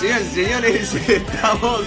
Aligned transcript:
señoras 0.00 0.22
y 0.22 0.34
señores, 0.34 0.94
estamos 1.08 1.82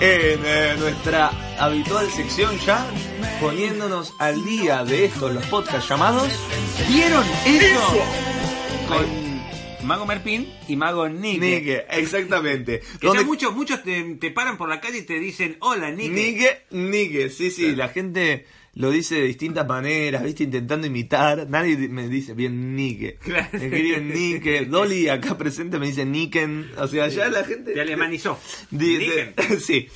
en 0.00 0.40
eh, 0.44 0.74
nuestra 0.78 1.30
habitual 1.58 2.08
sección 2.10 2.56
ya, 2.60 2.86
poniéndonos 3.40 4.14
al 4.18 4.44
día 4.44 4.84
de 4.84 5.06
estos, 5.06 5.34
los 5.34 5.44
podcasts 5.46 5.88
llamados 5.88 6.28
¿Vieron 6.88 7.24
eso? 7.44 8.04
Con 8.86 9.86
Mago 9.86 10.06
Merpin 10.06 10.52
y 10.68 10.76
Mago 10.76 11.08
Nick. 11.08 11.40
Nique, 11.40 11.84
exactamente. 11.90 12.80
Que 13.00 13.06
Donde- 13.06 13.22
ya 13.22 13.26
muchos, 13.26 13.54
muchos 13.54 13.82
te, 13.82 14.02
te 14.14 14.30
paran 14.30 14.56
por 14.56 14.68
la 14.68 14.80
calle 14.80 14.98
y 14.98 15.02
te 15.02 15.18
dicen, 15.18 15.56
hola 15.60 15.90
Nick. 15.90 16.12
Nique, 16.12 16.62
Nique, 16.70 17.30
sí, 17.30 17.50
sí, 17.50 17.74
la 17.74 17.88
gente 17.88 18.46
lo 18.78 18.90
dice 18.90 19.16
de 19.16 19.22
distintas 19.22 19.66
maneras, 19.66 20.22
viste, 20.22 20.44
intentando 20.44 20.86
imitar. 20.86 21.48
Nadie 21.48 21.76
di- 21.76 21.88
me 21.88 22.08
dice 22.08 22.32
bien 22.34 22.74
Nique. 22.76 23.18
Claro. 23.20 23.50
Querido 23.58 24.00
Nique. 24.00 24.64
Dolly 24.66 25.08
acá 25.08 25.36
presente 25.36 25.78
me 25.78 25.86
dice 25.86 26.04
Niken. 26.06 26.70
O 26.78 26.86
sea, 26.88 27.08
ya 27.08 27.28
la 27.28 27.44
gente. 27.44 27.72
Te 27.74 27.80
alemanizó. 27.80 28.38
Di- 28.70 28.98
Nicken. 28.98 29.34
de- 29.36 29.60
sí. 29.68 29.88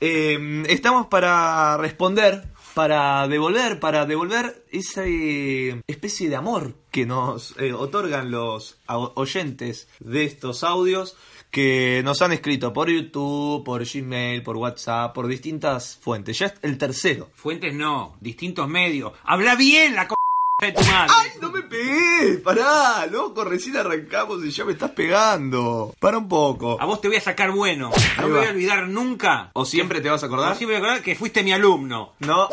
Eh, 0.00 0.62
estamos 0.68 1.06
para 1.06 1.76
responder, 1.78 2.44
para 2.74 3.26
devolver, 3.28 3.80
para 3.80 4.04
devolver 4.06 4.64
esa 4.70 5.02
eh, 5.06 5.80
especie 5.86 6.28
de 6.28 6.36
amor 6.36 6.74
que 6.90 7.06
nos 7.06 7.54
eh, 7.58 7.72
otorgan 7.72 8.30
los 8.30 8.78
oyentes 8.86 9.88
de 10.00 10.24
estos 10.24 10.62
audios 10.64 11.16
que 11.50 12.02
nos 12.04 12.20
han 12.22 12.32
escrito 12.32 12.72
por 12.72 12.90
YouTube, 12.90 13.64
por 13.64 13.84
Gmail, 13.84 14.42
por 14.42 14.56
WhatsApp, 14.56 15.14
por 15.14 15.26
distintas 15.26 15.98
fuentes. 16.00 16.38
Ya 16.38 16.46
es 16.46 16.54
el 16.62 16.78
tercero. 16.78 17.30
Fuentes 17.34 17.74
no, 17.74 18.16
distintos 18.20 18.68
medios. 18.68 19.12
Habla 19.24 19.54
bien 19.54 19.94
la 19.94 20.08
c 20.08 20.14
de 20.62 20.72
tu 20.72 20.82
madre. 20.84 21.12
¡Ay, 21.14 21.30
no 21.40 21.50
me 21.50 21.62
pegues! 21.62 22.40
¡Pará! 22.40 23.06
Loco, 23.06 23.44
recién 23.44 23.76
arrancamos 23.76 24.42
y 24.44 24.50
ya 24.50 24.64
me 24.64 24.72
estás 24.72 24.90
pegando. 24.92 25.94
Para 26.00 26.18
un 26.18 26.28
poco. 26.28 26.80
A 26.80 26.86
vos 26.86 27.00
te 27.00 27.08
voy 27.08 27.18
a 27.18 27.20
sacar 27.20 27.50
bueno. 27.50 27.90
No 28.18 28.28
me 28.28 28.38
voy 28.38 28.46
a 28.46 28.50
olvidar 28.50 28.88
nunca. 28.88 29.50
¿O 29.52 29.64
siempre 29.64 30.00
te 30.00 30.08
vas 30.08 30.22
a 30.22 30.26
acordar? 30.26 30.50
No, 30.50 30.56
siempre 30.56 30.78
voy 30.78 30.82
a 30.82 30.86
acordar 30.86 31.04
que 31.04 31.14
fuiste 31.14 31.42
mi 31.42 31.52
alumno. 31.52 32.14
No. 32.20 32.48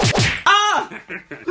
¡Ah! 0.45 0.89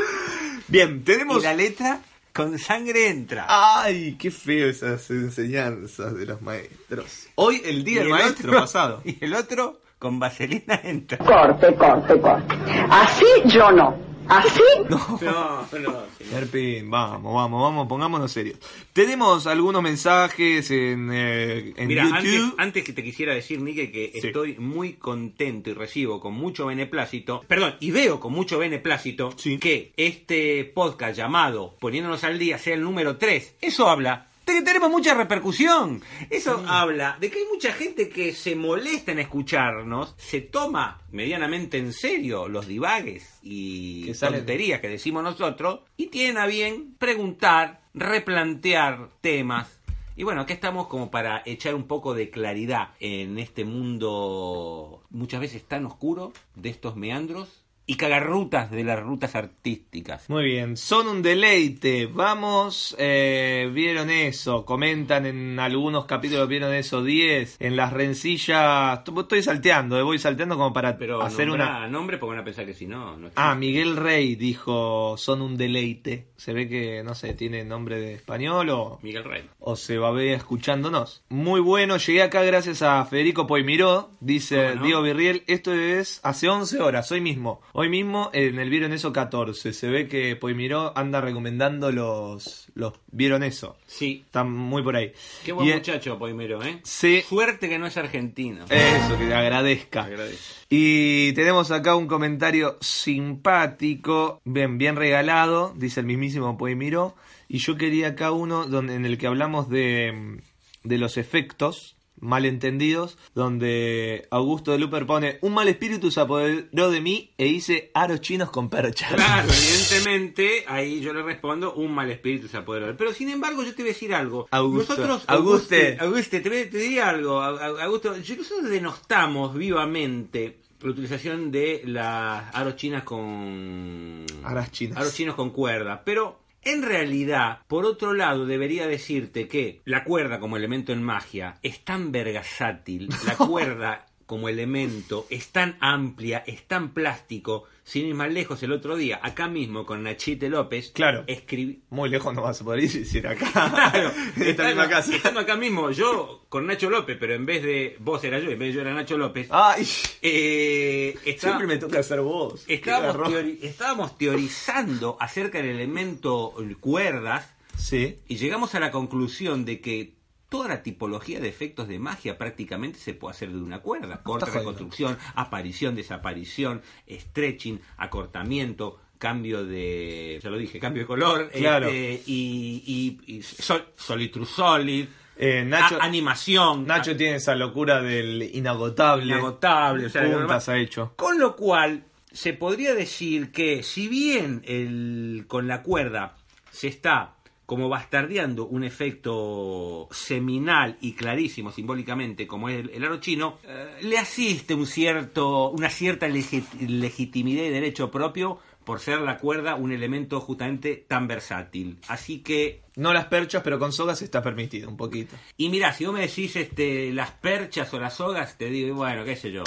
Bien, 0.68 1.02
tenemos. 1.04 1.38
Y 1.38 1.42
la 1.42 1.54
letra 1.54 2.00
con 2.32 2.58
sangre 2.58 3.08
entra. 3.08 3.46
¡Ay! 3.48 4.16
¡Qué 4.18 4.30
feo 4.30 4.68
esas 4.68 5.08
enseñanzas 5.10 6.14
de 6.14 6.26
los 6.26 6.40
maestros! 6.42 7.26
Hoy 7.34 7.60
el 7.64 7.84
día 7.84 7.98
del 8.00 8.08
el 8.08 8.12
maestro 8.12 8.48
otro- 8.50 8.60
pasado. 8.60 9.02
Y 9.04 9.22
el 9.24 9.34
otro 9.34 9.80
con 9.98 10.18
vaselina 10.18 10.80
entra. 10.82 11.18
Corte, 11.18 11.74
corte, 11.74 12.20
corte. 12.20 12.54
Así 12.90 13.26
yo 13.46 13.70
no. 13.72 14.11
Así 14.28 14.60
No. 14.88 15.18
No, 15.20 15.78
no. 15.78 16.02
Herpin, 16.32 16.90
vamos, 16.90 17.34
vamos, 17.34 17.62
vamos, 17.62 17.86
pongámonos 17.88 18.32
serios. 18.32 18.58
Tenemos 18.92 19.46
algunos 19.46 19.82
mensajes 19.82 20.70
en, 20.70 21.10
eh, 21.12 21.72
en 21.76 21.88
Mira, 21.88 22.04
antes, 22.04 22.32
YouTube. 22.32 22.54
antes 22.58 22.84
que 22.84 22.92
te 22.92 23.02
quisiera 23.02 23.34
decir, 23.34 23.60
Nike, 23.60 23.90
que 23.90 24.12
Sí. 24.20 24.26
estoy 24.28 24.56
muy 24.58 24.94
contento 24.94 25.70
y 25.70 25.74
recibo 25.74 26.20
con 26.20 26.34
mucho 26.34 26.66
beneplácito, 26.66 27.42
perdón, 27.48 27.74
y 27.80 27.90
veo 27.90 28.20
con 28.20 28.32
mucho 28.32 28.58
beneplácito 28.58 29.32
Sí. 29.36 29.58
que 29.58 29.92
este 29.96 30.64
podcast 30.64 31.16
llamado 31.16 31.76
Poniéndonos 31.80 32.24
al 32.24 32.38
Día 32.38 32.58
sea 32.58 32.74
el 32.74 32.82
número 32.82 33.16
3. 33.16 33.56
Eso 33.60 33.88
habla 33.88 34.28
tenemos 34.44 34.90
mucha 34.90 35.14
repercusión. 35.14 36.02
Eso 36.30 36.64
habla 36.66 37.16
de 37.20 37.30
que 37.30 37.38
hay 37.38 37.44
mucha 37.52 37.72
gente 37.72 38.08
que 38.08 38.32
se 38.32 38.54
molesta 38.56 39.12
en 39.12 39.20
escucharnos, 39.20 40.14
se 40.18 40.40
toma 40.40 41.00
medianamente 41.10 41.78
en 41.78 41.92
serio 41.92 42.48
los 42.48 42.66
divagues 42.66 43.38
y 43.42 44.06
Que 44.06 44.14
tonterías 44.14 44.80
que 44.80 44.88
decimos 44.88 45.22
nosotros 45.22 45.80
y 45.96 46.06
tienen 46.06 46.38
a 46.38 46.46
bien 46.46 46.94
preguntar, 46.98 47.82
replantear 47.94 49.10
temas. 49.20 49.78
Y 50.14 50.24
bueno, 50.24 50.42
aquí 50.42 50.52
estamos 50.52 50.88
como 50.88 51.10
para 51.10 51.42
echar 51.46 51.74
un 51.74 51.86
poco 51.86 52.14
de 52.14 52.30
claridad 52.30 52.90
en 53.00 53.38
este 53.38 53.64
mundo 53.64 55.02
muchas 55.10 55.40
veces 55.40 55.62
tan 55.64 55.86
oscuro 55.86 56.32
de 56.54 56.68
estos 56.68 56.96
meandros 56.96 57.61
y 57.84 57.96
cagarrutas 57.96 58.70
de 58.70 58.84
las 58.84 59.00
rutas 59.00 59.34
artísticas. 59.34 60.28
Muy 60.30 60.44
bien, 60.44 60.76
son 60.76 61.08
un 61.08 61.22
deleite. 61.22 62.06
Vamos, 62.06 62.94
eh, 62.98 63.68
vieron 63.72 64.08
eso, 64.10 64.64
comentan 64.64 65.26
en 65.26 65.58
algunos 65.58 66.04
capítulos, 66.06 66.48
vieron 66.48 66.72
eso, 66.72 67.02
10, 67.02 67.56
en 67.60 67.76
las 67.76 67.92
rencillas. 67.92 69.00
Estoy 69.18 69.42
salteando, 69.42 69.98
eh, 69.98 70.02
voy 70.02 70.18
salteando 70.18 70.56
como 70.56 70.72
para 70.72 70.96
Pero 70.96 71.22
hacer 71.22 71.46
nombrá 71.48 71.78
una. 71.78 71.88
nombre 71.88 72.18
porque 72.18 72.34
van 72.36 72.42
a 72.42 72.44
pensar 72.44 72.66
que 72.66 72.74
si 72.74 72.86
no, 72.86 73.16
no 73.16 73.30
Ah. 73.34 73.54
Miguel 73.54 73.96
Rey 73.96 74.36
dijo, 74.36 75.16
son 75.18 75.42
un 75.42 75.56
deleite. 75.56 76.28
Se 76.36 76.52
ve 76.52 76.68
que, 76.68 77.02
no 77.04 77.14
sé, 77.14 77.34
tiene 77.34 77.64
nombre 77.64 78.00
de 78.00 78.14
español 78.14 78.70
o, 78.70 78.98
Miguel 79.02 79.24
Rey. 79.24 79.42
o 79.58 79.76
se 79.76 79.98
va 79.98 80.08
a 80.08 80.12
ver 80.12 80.28
escuchándonos. 80.34 81.22
Muy 81.28 81.60
bueno, 81.60 81.96
llegué 81.96 82.22
acá 82.22 82.42
gracias 82.42 82.82
a 82.82 83.04
Federico 83.04 83.46
Poimiró, 83.46 84.10
dice. 84.20 84.76
Diego 84.82 85.02
Virriel. 85.02 85.42
Esto 85.46 85.72
es 85.72 86.20
hace 86.22 86.48
11 86.48 86.80
horas, 86.80 87.10
hoy 87.12 87.20
mismo. 87.20 87.60
Hoy 87.74 87.88
mismo 87.88 88.28
en 88.34 88.58
el 88.58 88.68
Vieron 88.68 88.92
Eso 88.92 89.14
14. 89.14 89.72
Se 89.72 89.88
ve 89.88 90.06
que 90.06 90.36
Poimiró 90.36 90.92
anda 90.96 91.22
recomendando 91.22 91.90
los, 91.90 92.68
los 92.74 92.92
Vieron 93.10 93.42
Eso. 93.42 93.78
Sí. 93.86 94.24
Están 94.26 94.52
muy 94.52 94.82
por 94.82 94.94
ahí. 94.94 95.12
Qué 95.42 95.52
buen 95.52 95.66
Y, 95.66 95.72
muchacho, 95.72 96.18
Poimero, 96.18 96.62
¿eh? 96.62 96.80
Sí. 96.82 97.22
Suerte 97.22 97.70
que 97.70 97.78
no 97.78 97.86
es 97.86 97.96
argentino. 97.96 98.66
Eso, 98.68 99.16
que 99.16 99.24
le 99.24 99.34
agradezca. 99.34 100.02
Agradezco. 100.04 100.54
Y 100.68 101.32
tenemos 101.32 101.70
acá 101.70 101.96
un 101.96 102.08
comentario 102.08 102.76
simpático, 102.82 104.42
bien, 104.44 104.76
bien 104.76 104.96
regalado, 104.96 105.72
dice 105.74 106.00
el 106.00 106.06
mismísimo 106.06 106.58
Poemiro. 106.58 107.16
Y 107.48 107.58
yo 107.58 107.78
quería 107.78 108.08
acá 108.08 108.32
uno 108.32 108.66
donde, 108.66 108.96
en 108.96 109.06
el 109.06 109.16
que 109.16 109.28
hablamos 109.28 109.70
de, 109.70 110.42
de 110.84 110.98
los 110.98 111.16
efectos 111.16 111.96
malentendidos, 112.22 113.18
donde 113.34 114.26
Augusto 114.30 114.72
de 114.72 114.78
Luper 114.78 115.04
pone, 115.06 115.38
un 115.42 115.52
mal 115.52 115.68
espíritu 115.68 116.10
se 116.10 116.20
apoderó 116.20 116.90
de 116.90 117.00
mí 117.00 117.32
e 117.36 117.48
hice 117.48 117.90
aros 117.94 118.20
chinos 118.20 118.50
con 118.50 118.70
percha. 118.70 119.08
Claro, 119.14 119.48
evidentemente, 119.52 120.64
ahí 120.68 121.00
yo 121.00 121.12
le 121.12 121.22
respondo, 121.22 121.74
un 121.74 121.92
mal 121.92 122.10
espíritu 122.10 122.48
se 122.48 122.56
apoderó. 122.56 122.86
de. 122.86 122.94
Pero 122.94 123.12
sin 123.12 123.28
embargo, 123.28 123.62
yo 123.62 123.74
te 123.74 123.82
voy 123.82 123.90
a 123.90 123.94
decir 123.94 124.14
algo. 124.14 124.46
Augusto. 124.50 124.94
Nosotros, 124.96 125.24
Auguste. 125.26 125.98
Auguste, 126.00 126.40
Auguste, 126.40 126.40
te, 126.40 126.78
diría 126.78 127.08
algo, 127.10 127.42
Au- 127.42 127.58
Au- 127.58 127.78
Augusto. 127.80 128.14
Nosotros 128.16 128.70
denostamos 128.70 129.54
vivamente 129.54 130.58
la 130.80 130.90
utilización 130.90 131.50
de 131.52 131.82
las 131.86 132.54
aros 132.54 132.76
chinas 132.76 133.02
con... 133.04 134.24
Aras 134.44 134.70
chinas. 134.72 134.96
Aros 134.98 135.14
chinos 135.14 135.34
con 135.34 135.50
cuerda, 135.50 136.02
pero... 136.04 136.40
En 136.64 136.82
realidad, 136.82 137.58
por 137.66 137.84
otro 137.84 138.14
lado, 138.14 138.46
debería 138.46 138.86
decirte 138.86 139.48
que 139.48 139.82
la 139.84 140.04
cuerda 140.04 140.38
como 140.38 140.56
elemento 140.56 140.92
en 140.92 141.02
magia 141.02 141.58
es 141.62 141.84
tan 141.84 142.12
vergasátil, 142.12 143.08
la 143.26 143.36
cuerda 143.46 144.06
como 144.32 144.48
elemento 144.48 145.26
es 145.28 145.48
tan 145.48 145.76
amplia, 145.78 146.42
es 146.46 146.66
tan 146.66 146.94
plástico, 146.94 147.64
sin 147.84 148.06
ir 148.06 148.14
más 148.14 148.32
lejos 148.32 148.62
el 148.62 148.72
otro 148.72 148.96
día, 148.96 149.20
acá 149.22 149.46
mismo 149.46 149.84
con 149.84 150.02
Nachite 150.02 150.48
López, 150.48 150.90
Claro. 150.94 151.24
escribí... 151.26 151.82
Muy 151.90 152.08
lejos 152.08 152.32
no 152.34 152.40
vas 152.40 152.58
a 152.62 152.64
poder 152.64 152.82
ir 152.82 153.26
acá. 153.26 153.46
Claro, 153.92 154.08
Esta 154.36 154.42
estando- 154.48 154.68
misma 154.68 154.88
casa. 154.88 155.14
estando 155.14 155.40
acá 155.40 155.56
mismo, 155.56 155.90
yo 155.90 156.46
con 156.48 156.66
Nacho 156.66 156.88
López, 156.88 157.18
pero 157.20 157.34
en 157.34 157.44
vez 157.44 157.62
de 157.62 157.96
vos 158.00 158.24
era 158.24 158.38
yo, 158.38 158.50
en 158.50 158.58
vez 158.58 158.68
de 158.70 158.72
yo 158.76 158.80
era 158.80 158.94
Nacho 158.94 159.18
López, 159.18 159.48
Ay, 159.50 159.86
eh, 160.22 161.14
está- 161.26 161.48
siempre 161.48 161.66
me 161.66 161.76
toca 161.76 161.98
hacer 162.00 162.22
vos. 162.22 162.64
Estábamos, 162.68 163.28
teori- 163.30 163.58
estábamos 163.60 164.16
teorizando 164.16 165.18
acerca 165.20 165.58
del 165.58 165.72
elemento 165.76 166.54
cuerdas 166.80 167.52
Sí. 167.76 168.16
y 168.28 168.36
llegamos 168.36 168.74
a 168.74 168.80
la 168.80 168.90
conclusión 168.90 169.66
de 169.66 169.82
que 169.82 170.14
toda 170.52 170.68
la 170.68 170.82
tipología 170.82 171.40
de 171.40 171.48
efectos 171.48 171.88
de 171.88 171.98
magia 171.98 172.38
prácticamente 172.38 172.98
se 173.00 173.14
puede 173.14 173.32
hacer 173.34 173.50
de 173.50 173.56
una 173.60 173.80
cuerda. 173.80 174.22
Corte, 174.22 174.44
jodiendo. 174.44 174.60
reconstrucción, 174.60 175.18
aparición, 175.34 175.94
desaparición, 175.96 176.82
stretching, 177.10 177.80
acortamiento, 177.96 178.98
cambio 179.18 179.64
de, 179.64 180.38
ya 180.42 180.50
lo 180.50 180.58
dije, 180.58 180.78
cambio 180.78 181.02
de 181.02 181.06
color, 181.06 181.50
Claro. 181.50 181.86
este, 181.88 182.22
y, 182.26 183.18
y, 183.26 183.36
y 183.36 183.42
sol- 183.42 183.86
solid 183.96 184.30
true 184.30 184.46
solid, 184.46 185.06
Eh, 185.36 185.64
Nacho, 185.64 185.96
a- 186.00 186.04
animación, 186.04 186.86
Nacho 186.86 187.16
tiene 187.16 187.36
esa 187.36 187.54
locura 187.54 188.02
del 188.02 188.42
inagotable. 188.54 189.24
inagotable, 189.24 190.06
o 190.06 190.10
sea, 190.10 190.22
Puntas 190.30 190.68
ha 190.68 190.76
hecho. 190.76 191.14
Con 191.16 191.38
lo 191.38 191.56
cual, 191.56 192.04
se 192.30 192.52
podría 192.52 192.94
decir 192.94 193.50
que 193.50 193.82
si 193.82 194.08
bien 194.08 194.62
el, 194.66 195.44
con 195.48 195.66
la 195.66 195.82
cuerda 195.82 196.36
se 196.70 196.88
está 196.88 197.36
como 197.66 197.88
bastardeando 197.88 198.66
un 198.66 198.84
efecto 198.84 200.08
seminal 200.10 200.96
y 201.00 201.12
clarísimo 201.14 201.72
simbólicamente 201.72 202.46
como 202.46 202.68
es 202.68 202.80
el, 202.80 202.90
el 202.90 203.04
aro 203.04 203.18
chino, 203.20 203.58
eh, 203.64 203.98
le 204.02 204.18
asiste 204.18 204.74
un 204.74 204.86
cierto, 204.86 205.70
una 205.70 205.88
cierta 205.88 206.28
legi- 206.28 206.64
legitimidad 206.86 207.64
y 207.64 207.70
derecho 207.70 208.10
propio 208.10 208.58
por 208.84 208.98
ser 208.98 209.20
la 209.20 209.38
cuerda 209.38 209.76
un 209.76 209.92
elemento 209.92 210.40
justamente 210.40 211.04
tan 211.06 211.28
versátil. 211.28 211.98
Así 212.08 212.40
que 212.40 212.82
No 212.96 213.12
las 213.12 213.26
perchas, 213.26 213.62
pero 213.62 213.78
con 213.78 213.92
sogas 213.92 214.20
está 214.22 214.42
permitido 214.42 214.88
un 214.88 214.96
poquito. 214.96 215.36
y 215.56 215.68
mira, 215.68 215.92
si 215.92 216.04
vos 216.04 216.12
me 216.14 216.22
decís 216.22 216.56
este, 216.56 217.12
las 217.12 217.30
perchas 217.30 217.94
o 217.94 218.00
las 218.00 218.14
sogas, 218.16 218.58
te 218.58 218.66
digo, 218.66 218.96
bueno, 218.96 219.24
qué 219.24 219.36
sé 219.36 219.52
yo. 219.52 219.62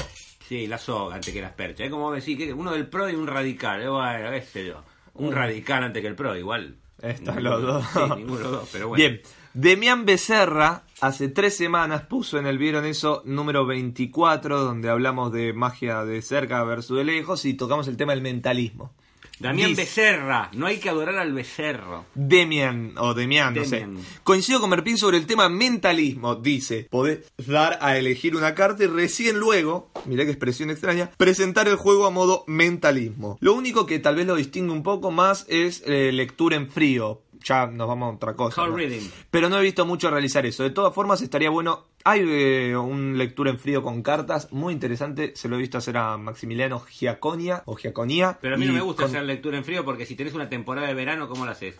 Sí, 0.47 0.67
la 0.67 0.77
soga 0.77 1.15
antes 1.15 1.33
que 1.33 1.41
las 1.41 1.53
perchas. 1.53 1.85
Es 1.85 1.91
como 1.91 2.11
decir 2.11 2.37
que 2.37 2.53
uno 2.53 2.71
del 2.73 2.87
pro 2.87 3.09
y 3.09 3.15
un 3.15 3.25
radical. 3.25 3.89
bueno, 3.89 4.29
qué 4.31 4.41
sé 4.41 4.65
yo. 4.67 4.83
Un 5.15 5.31
radical 5.31 5.83
antes 5.85 6.01
que 6.01 6.07
el 6.09 6.15
pro, 6.15 6.35
igual. 6.37 6.75
Están 7.01 7.43
los 7.43 7.61
dos. 7.61 7.85
Sí, 7.93 7.99
ninguno 8.17 8.37
de 8.37 8.43
los 8.43 8.51
dos, 8.51 8.69
pero 8.71 8.87
bueno. 8.89 9.03
Bien, 9.03 9.21
Demián 9.53 10.05
Becerra 10.05 10.83
hace 11.01 11.29
tres 11.29 11.55
semanas 11.55 12.03
puso 12.03 12.37
en 12.37 12.45
el 12.45 12.57
Vieron 12.57 12.85
eso 12.85 13.21
número 13.25 13.65
24, 13.65 14.59
donde 14.59 14.89
hablamos 14.89 15.31
de 15.31 15.53
magia 15.53 16.03
de 16.03 16.21
cerca 16.21 16.63
versus 16.63 16.97
de 16.97 17.03
lejos 17.03 17.45
y 17.45 17.53
tocamos 17.53 17.87
el 17.87 17.97
tema 17.97 18.13
del 18.13 18.21
mentalismo. 18.21 18.93
Damián 19.39 19.71
Dice- 19.71 19.81
Becerra, 19.81 20.49
no 20.53 20.65
hay 20.65 20.77
que 20.77 20.89
adorar 20.89 21.15
al 21.17 21.33
becerro. 21.33 22.05
Demian, 22.15 22.93
o 22.97 23.13
Demian, 23.13 23.53
no 23.53 23.65
sé. 23.65 23.85
Coincido 24.23 24.61
con 24.61 24.69
Merpín 24.69 24.97
sobre 24.97 25.17
el 25.17 25.25
tema 25.25 25.49
mentalismo. 25.49 26.35
Dice, 26.35 26.87
podés 26.89 27.19
dar 27.45 27.77
a 27.81 27.97
elegir 27.97 28.35
una 28.35 28.55
carta 28.55 28.83
y 28.83 28.87
recién 28.87 29.37
luego, 29.37 29.89
mirá 30.05 30.23
qué 30.23 30.31
expresión 30.31 30.69
extraña, 30.69 31.11
presentar 31.17 31.67
el 31.67 31.75
juego 31.75 32.05
a 32.05 32.11
modo 32.11 32.43
mentalismo. 32.47 33.37
Lo 33.41 33.53
único 33.53 33.85
que 33.85 33.99
tal 33.99 34.15
vez 34.15 34.25
lo 34.25 34.35
distingue 34.35 34.71
un 34.71 34.83
poco 34.83 35.11
más 35.11 35.45
es 35.49 35.83
eh, 35.85 36.11
lectura 36.13 36.55
en 36.55 36.69
frío. 36.69 37.21
Ya 37.47 37.67
nos 37.67 37.87
vamos 37.87 38.11
a 38.11 38.15
otra 38.15 38.33
cosa. 38.33 38.65
¿no? 38.65 38.75
reading. 38.75 39.07
Pero 39.29 39.49
no 39.49 39.59
he 39.59 39.61
visto 39.61 39.85
mucho 39.85 40.09
realizar 40.09 40.45
eso. 40.47 40.63
De 40.63 40.71
todas 40.71 40.93
formas, 40.93 41.21
estaría 41.21 41.49
bueno. 41.51 41.85
Hay 42.03 42.21
eh, 42.23 42.75
un 42.75 43.17
lectura 43.17 43.51
en 43.51 43.59
frío 43.59 43.81
con 43.83 44.01
cartas 44.01 44.51
muy 44.51 44.73
interesante. 44.73 45.33
Se 45.35 45.47
lo 45.47 45.55
he 45.55 45.59
visto 45.59 45.77
hacer 45.77 45.95
a 45.97 46.17
Maximiliano 46.17 46.79
Giaconia 46.89 47.61
o 47.65 47.75
Giaconía. 47.75 48.37
Pero 48.41 48.55
a 48.55 48.57
mí 48.57 48.65
no 48.65 48.73
me 48.73 48.81
gusta 48.81 49.03
con- 49.03 49.11
hacer 49.11 49.23
lectura 49.23 49.57
en 49.57 49.63
frío 49.63 49.85
porque 49.85 50.05
si 50.07 50.15
tenés 50.15 50.33
una 50.33 50.49
temporada 50.49 50.87
de 50.87 50.93
verano, 50.95 51.29
¿cómo 51.29 51.45
la 51.45 51.51
haces? 51.51 51.75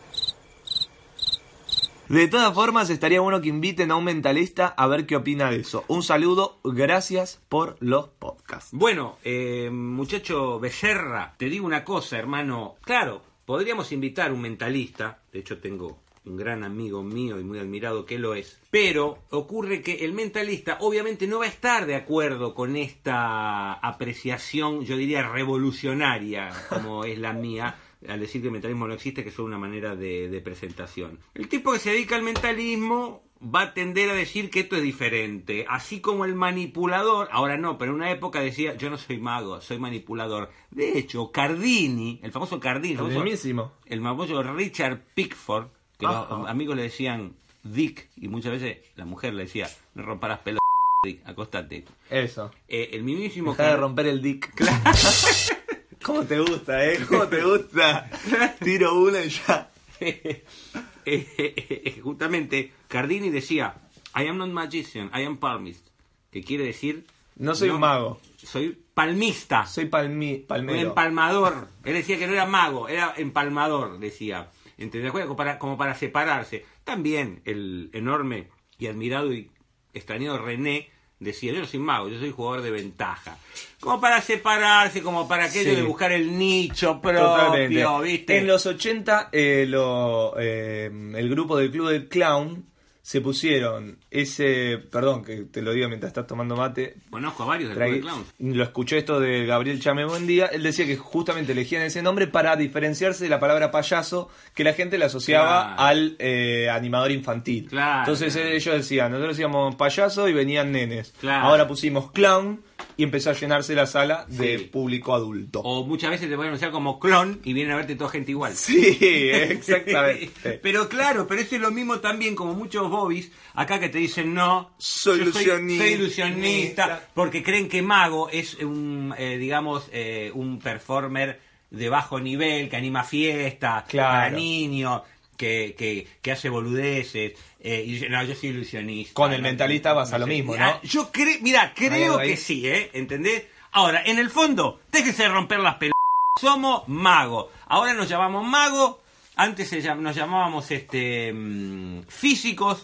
De 2.09 2.27
todas 2.27 2.53
formas, 2.53 2.91
estaría 2.91 3.19
bueno 3.19 3.41
que 3.41 3.49
inviten 3.49 3.89
a 3.89 3.95
un 3.95 4.03
mentalista 4.03 4.67
a 4.67 4.85
ver 4.85 5.07
qué 5.07 5.15
opina 5.15 5.49
de 5.49 5.57
eso. 5.61 5.83
Un 5.87 6.03
saludo, 6.03 6.59
gracias 6.63 7.41
por 7.49 7.77
los 7.79 8.09
podcasts. 8.09 8.69
Bueno, 8.73 9.17
eh, 9.23 9.71
muchacho 9.71 10.59
Becerra, 10.59 11.33
te 11.39 11.49
digo 11.49 11.65
una 11.65 11.83
cosa, 11.83 12.19
hermano. 12.19 12.75
Claro, 12.83 13.23
podríamos 13.45 13.91
invitar 13.91 14.31
un 14.31 14.41
mentalista. 14.41 15.19
De 15.31 15.39
hecho, 15.39 15.59
tengo 15.59 15.99
un 16.25 16.37
gran 16.37 16.63
amigo 16.63 17.03
mío 17.03 17.39
y 17.39 17.43
muy 17.43 17.59
admirado 17.59 18.05
que 18.05 18.17
lo 18.17 18.35
es. 18.35 18.59
Pero 18.71 19.19
ocurre 19.29 19.81
que 19.81 20.05
el 20.05 20.13
mentalista 20.13 20.77
obviamente 20.81 21.27
no 21.27 21.39
va 21.39 21.45
a 21.45 21.49
estar 21.49 21.85
de 21.85 21.95
acuerdo 21.95 22.53
con 22.53 22.75
esta 22.75 23.73
apreciación, 23.73 24.83
yo 24.85 24.97
diría, 24.97 25.27
revolucionaria, 25.27 26.51
como 26.69 27.05
es 27.05 27.19
la 27.19 27.33
mía, 27.33 27.75
al 28.07 28.19
decir 28.19 28.41
que 28.41 28.47
el 28.47 28.53
mentalismo 28.53 28.87
no 28.87 28.93
existe, 28.93 29.23
que 29.23 29.29
es 29.29 29.35
solo 29.35 29.47
una 29.47 29.57
manera 29.57 29.95
de, 29.95 30.29
de 30.29 30.41
presentación. 30.41 31.19
El 31.33 31.47
tipo 31.47 31.71
que 31.71 31.79
se 31.79 31.91
dedica 31.91 32.15
al 32.15 32.23
mentalismo 32.23 33.24
va 33.41 33.61
a 33.61 33.73
tender 33.73 34.09
a 34.09 34.13
decir 34.13 34.49
que 34.49 34.61
esto 34.61 34.75
es 34.75 34.81
diferente. 34.81 35.65
Así 35.69 35.99
como 35.99 36.25
el 36.25 36.35
manipulador, 36.35 37.27
ahora 37.31 37.57
no, 37.57 37.77
pero 37.77 37.91
en 37.91 37.95
una 37.97 38.11
época 38.11 38.39
decía, 38.39 38.75
yo 38.75 38.89
no 38.89 38.97
soy 38.97 39.17
mago, 39.17 39.61
soy 39.61 39.77
manipulador. 39.77 40.51
De 40.71 40.97
hecho, 40.97 41.31
Cardini, 41.31 42.19
el 42.23 42.31
famoso 42.31 42.59
Cardini, 42.59 42.93
el 42.93 42.99
famoso- 42.99 43.71
el 43.85 44.01
famoso 44.01 44.43
Richard 44.43 44.99
Pickford, 45.13 45.67
que 45.99 46.05
Ajá. 46.05 46.27
los 46.29 46.47
amigos 46.49 46.75
le 46.75 46.83
decían 46.83 47.33
Dick, 47.63 48.09
y 48.17 48.27
muchas 48.27 48.51
veces 48.51 48.77
la 48.95 49.05
mujer 49.05 49.33
le 49.33 49.43
decía, 49.43 49.67
no 49.95 50.03
romparás 50.03 50.39
pelo, 50.39 50.59
Dick, 51.03 51.21
acostate. 51.27 51.85
Eso. 52.09 52.51
Eh, 52.67 52.89
el 52.93 53.03
mismísimo 53.03 53.51
Deja 53.51 53.69
de 53.71 53.77
romper 53.77 54.07
el 54.07 54.21
dick. 54.21 54.51
¿Cómo 56.03 56.23
te 56.23 56.39
gusta, 56.39 56.85
eh? 56.85 56.99
¿Cómo 57.07 57.27
te 57.27 57.43
gusta? 57.43 58.09
Tiro 58.63 58.93
una 59.01 59.21
y 59.23 59.29
ya. 59.29 59.71
Eh, 61.05 61.27
eh, 61.37 61.99
justamente 62.01 62.71
Cardini 62.87 63.29
decía 63.29 63.75
I 64.15 64.27
am 64.27 64.37
not 64.37 64.49
magician, 64.49 65.09
I 65.13 65.23
am 65.23 65.37
palmist 65.37 65.87
que 66.31 66.43
quiere 66.43 66.63
decir 66.65 67.05
No 67.35 67.53
soy 67.53 67.69
un 67.69 67.79
mago. 67.81 68.19
soy 68.37 68.77
palmista 68.93 69.65
Soy 69.65 69.85
palmi, 69.85 70.35
un 70.35 70.47
palmero. 70.47 70.79
empalmador 70.89 71.69
él 71.83 71.93
decía 71.93 72.17
que 72.17 72.27
no 72.27 72.33
era 72.33 72.45
mago 72.45 72.87
era 72.89 73.13
empalmador 73.17 73.99
decía 73.99 74.49
¿Entendés? 74.77 75.11
como 75.11 75.35
para, 75.35 75.57
como 75.59 75.77
para 75.77 75.95
separarse 75.95 76.65
también 76.83 77.41
el 77.45 77.89
enorme 77.93 78.49
y 78.77 78.87
admirado 78.87 79.31
y 79.33 79.49
extrañado 79.93 80.37
René 80.37 80.89
decía 81.19 81.53
yo 81.53 81.59
no 81.61 81.65
soy 81.65 81.79
mago 81.79 82.09
yo 82.09 82.19
soy 82.19 82.31
jugador 82.31 82.61
de 82.61 82.71
ventaja 82.71 83.37
como 83.79 84.01
para 84.01 84.21
separarse 84.21 85.01
como 85.01 85.27
para 85.27 85.45
aquello 85.45 85.69
Sí. 85.71 85.75
de 85.77 85.83
buscar 85.83 86.11
el 86.11 86.37
nicho 86.37 86.99
propio 87.01 87.21
Totalmente. 87.21 87.85
¿viste? 88.03 88.37
En 88.37 88.47
los 88.47 88.65
80, 88.65 89.29
eh, 89.31 89.65
lo, 89.67 90.33
eh, 90.39 90.85
el 91.15 91.29
grupo 91.29 91.57
del 91.57 91.71
Club 91.71 91.89
del 91.89 92.07
Clown 92.07 92.65
se 93.05 93.21
pusieron 93.21 93.99
ese. 94.09 94.79
Perdón 94.91 95.23
que 95.23 95.43
te 95.43 95.61
lo 95.61 95.73
digo 95.73 95.87
mientras 95.87 96.09
estás 96.09 96.25
tomando 96.25 96.55
mate. 96.55 96.95
conozco 97.11 97.43
a 97.43 97.45
varios 97.45 97.69
del 97.69 97.77
Club 97.77 97.93
de 97.93 98.01
Clowns 98.01 98.33
Lo 98.39 98.63
escuché 98.63 98.97
esto 98.97 99.19
de 99.19 99.45
Gabriel 99.45 99.79
Chame 99.79 100.05
Buen 100.05 100.25
Día. 100.25 100.47
Él 100.47 100.63
decía 100.63 100.87
que 100.87 100.97
justamente 100.97 101.51
elegían 101.51 101.83
ese 101.83 102.01
nombre 102.01 102.25
para 102.25 102.55
diferenciarse 102.55 103.23
de 103.25 103.29
la 103.29 103.39
palabra 103.39 103.69
payaso 103.69 104.29
que 104.55 104.63
la 104.63 104.73
gente 104.73 104.97
le 104.97 105.05
asociaba 105.05 105.75
Claro. 105.75 105.81
al 105.83 106.15
eh, 106.17 106.67
animador 106.71 107.11
infantil. 107.11 107.67
Claro. 107.69 107.99
Entonces 108.11 108.35
ellos 108.37 108.73
decían, 108.75 109.11
nosotros 109.11 109.37
decíamos 109.37 109.75
payaso 109.75 110.27
y 110.27 110.33
venían 110.33 110.71
nenes. 110.71 111.13
Claro. 111.19 111.45
Ahora 111.45 111.67
pusimos 111.67 112.09
clown 112.11 112.63
y 112.97 113.03
empezó 113.03 113.29
a 113.29 113.33
llenarse 113.33 113.75
la 113.75 113.85
sala 113.87 114.25
de 114.29 114.57
Sí. 114.57 114.63
público 114.65 115.13
adulto. 115.13 115.59
O 115.61 115.85
muchas 115.85 116.11
veces 116.11 116.29
te 116.29 116.35
pueden 116.35 116.49
anunciar 116.49 116.71
como 116.71 116.99
clon 116.99 117.41
y 117.43 117.53
vienen 117.53 117.73
a 117.73 117.77
verte 117.77 117.95
toda 117.95 118.09
gente 118.09 118.31
igual. 118.31 118.55
Sí, 118.55 118.97
exactamente. 119.31 120.59
pero 120.63 120.87
claro, 120.87 121.27
pero 121.27 121.41
eso 121.41 121.55
es 121.55 121.61
lo 121.61 121.71
mismo 121.71 121.99
también 121.99 122.35
como 122.35 122.53
muchos 122.53 122.89
bobbies 122.89 123.31
acá 123.53 123.79
que 123.79 123.89
te 123.89 123.97
dicen 123.97 124.33
no, 124.33 124.71
Soy 124.77 125.17
yo 125.17 125.23
ilusionista. 125.25 125.83
soy 125.83 125.93
ilusionista, 125.93 127.07
porque 127.13 127.43
creen 127.43 127.67
que 127.69 127.81
mago 127.81 128.29
es 128.29 128.55
un, 128.55 129.13
eh, 129.17 129.37
digamos, 129.37 129.89
eh, 129.91 130.31
un 130.33 130.59
performer 130.59 131.39
de 131.71 131.89
bajo 131.89 132.19
nivel 132.19 132.69
que 132.69 132.77
anima 132.77 133.03
fiestas 133.03 133.83
Claro. 133.89 134.09
para 134.13 134.29
niños, 134.29 135.01
que, 135.37 135.75
que, 135.77 136.07
que 136.21 136.31
hace 136.31 136.49
boludeces. 136.49 137.33
eh, 137.59 137.83
y 137.85 137.93
dice, 137.93 138.09
no, 138.09 138.23
yo 138.23 138.35
soy 138.35 138.49
ilusionista. 138.49 139.13
Con 139.13 139.33
el 139.33 139.41
No, 139.41 139.47
mentalista 139.49 139.93
vas 139.93 140.13
a 140.13 140.17
lo 140.17 140.27
mismo, 140.27 140.55
¿no? 140.55 140.63
Ah, 140.65 140.79
Yo 140.83 141.11
creo, 141.11 141.37
mira, 141.41 141.73
creo 141.75 142.17
que 142.19 142.37
sí, 142.37 142.67
¿eh? 142.67 142.91
¿Entendés? 142.93 143.45
Ahora, 143.71 144.03
en 144.05 144.19
el 144.19 144.29
fondo, 144.29 144.79
déjese 144.91 145.27
romper 145.27 145.59
las 145.59 145.75
pelotas. 145.75 145.95
Somos 146.39 146.87
magos. 146.87 147.47
Ahora 147.67 147.93
nos 147.93 148.07
llamamos 148.09 148.45
magos. 148.47 148.97
Antes 149.37 149.71
nos 149.97 150.15
llamábamos 150.15 150.71
este 150.71 151.33
mm, 151.33 152.03
físicos, 152.07 152.83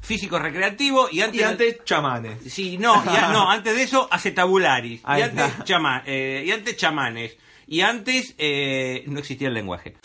físicos 0.00 0.40
recreativos 0.40 1.12
y 1.12 1.20
antes, 1.20 1.40
Y 1.40 1.44
antes, 1.44 1.84
chamanes. 1.84 2.38
sí, 2.50 2.78
no, 2.78 3.04
no, 3.04 3.50
antes 3.50 3.76
de 3.76 3.82
eso 3.82 4.08
acetabularis 4.10 5.02
Ahí 5.04 5.20
y 5.20 5.24
antes 5.24 5.64
chama- 5.64 6.02
eh, 6.06 6.42
y 6.46 6.50
antes 6.52 6.76
chamanes 6.78 7.36
y 7.66 7.82
antes 7.82 8.34
eh, 8.38 9.04
no 9.08 9.18
existía 9.18 9.48
el 9.48 9.54
lenguaje. 9.54 9.96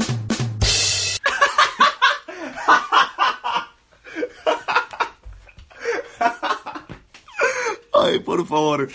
Ay, 8.06 8.19
por 8.19 8.45
favor, 8.45 8.88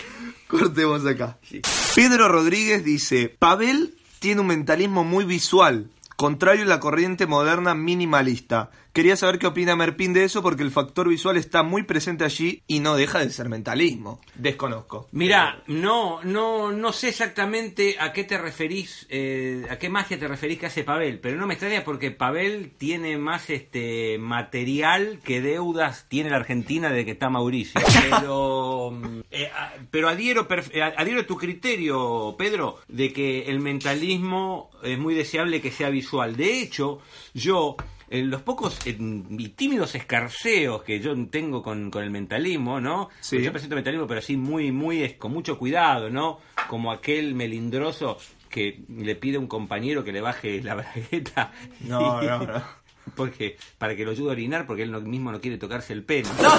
cortemos 0.47 1.05
acá. 1.05 1.37
Pedro 1.95 2.29
Rodríguez 2.29 2.83
dice, 2.85 3.27
Pavel 3.27 3.95
tiene 4.19 4.41
un 4.41 4.47
mentalismo 4.47 5.03
muy 5.03 5.25
visual, 5.25 5.89
contrario 6.15 6.63
a 6.63 6.67
la 6.67 6.79
corriente 6.79 7.27
moderna 7.27 7.75
minimalista. 7.75 8.71
Quería 8.93 9.15
saber 9.15 9.39
qué 9.39 9.47
opina 9.47 9.77
Merpín 9.77 10.11
de 10.11 10.25
eso 10.25 10.41
porque 10.43 10.63
el 10.63 10.71
factor 10.71 11.07
visual 11.07 11.37
está 11.37 11.63
muy 11.63 11.83
presente 11.83 12.25
allí 12.25 12.61
y 12.67 12.79
no 12.79 12.95
deja 12.95 13.19
de 13.19 13.29
ser 13.29 13.47
mentalismo. 13.47 14.19
Desconozco. 14.35 15.07
Mira, 15.13 15.63
no, 15.67 16.21
no, 16.23 16.73
no 16.73 16.91
sé 16.91 17.07
exactamente 17.07 17.95
a 17.99 18.11
qué 18.11 18.25
te 18.25 18.37
referís, 18.37 19.07
eh, 19.09 19.65
a 19.69 19.77
qué 19.77 19.89
magia 19.89 20.19
te 20.19 20.27
referís 20.27 20.59
que 20.59 20.65
hace 20.65 20.83
Pavel, 20.83 21.19
pero 21.19 21.37
no 21.37 21.47
me 21.47 21.53
extraña 21.53 21.85
porque 21.85 22.11
Pavel 22.11 22.73
tiene 22.77 23.17
más 23.17 23.49
este 23.49 24.17
material 24.17 25.19
que 25.23 25.39
deudas 25.39 26.07
tiene 26.09 26.29
la 26.29 26.35
Argentina 26.35 26.89
desde 26.89 27.05
que 27.05 27.11
está 27.11 27.29
Mauricio. 27.29 27.79
Pero, 28.09 28.91
mm, 28.91 29.21
eh, 29.31 29.49
pero 29.89 30.09
adhiero, 30.09 30.47
eh, 30.71 30.81
adhiero 30.81 31.21
a 31.21 31.25
tu 31.25 31.37
criterio, 31.37 32.35
Pedro, 32.37 32.79
de 32.87 33.13
que 33.13 33.43
el 33.43 33.59
mentalismo 33.59 34.69
es 34.83 34.97
muy 34.97 35.15
deseable 35.15 35.61
que 35.61 35.71
sea 35.71 35.89
visual. 35.89 36.35
De 36.35 36.61
hecho, 36.61 36.99
yo 37.33 37.77
en 38.11 38.29
los 38.29 38.41
pocos 38.43 38.77
y 38.85 38.93
tímidos 39.49 39.95
escarceos 39.95 40.83
que 40.83 40.99
yo 40.99 41.13
tengo 41.29 41.63
con, 41.63 41.89
con 41.89 42.03
el 42.03 42.11
mentalismo, 42.11 42.79
¿no? 42.79 43.09
Sí. 43.21 43.41
Yo 43.41 43.51
presento 43.51 43.75
mentalismo, 43.75 44.05
pero 44.05 44.19
así 44.19 44.37
muy, 44.37 44.71
muy, 44.71 45.01
es- 45.01 45.13
con 45.13 45.31
mucho 45.31 45.57
cuidado, 45.57 46.09
¿no? 46.09 46.39
Como 46.67 46.91
aquel 46.91 47.33
melindroso 47.33 48.17
que 48.49 48.83
le 48.89 49.15
pide 49.15 49.37
a 49.37 49.39
un 49.39 49.47
compañero 49.47 50.03
que 50.03 50.11
le 50.11 50.19
baje 50.21 50.61
la 50.61 50.75
bragueta. 50.75 51.51
No, 51.81 52.21
no, 52.21 52.39
no. 52.45 52.81
Porque, 53.15 53.57
para 53.79 53.95
que 53.95 54.05
lo 54.05 54.11
ayude 54.11 54.29
a 54.29 54.33
orinar, 54.33 54.67
porque 54.67 54.83
él 54.83 54.91
no- 54.91 55.01
mismo 55.01 55.31
no 55.31 55.41
quiere 55.41 55.57
tocarse 55.57 55.91
el 55.91 56.03
pelo. 56.03 56.29
No, 56.41 56.53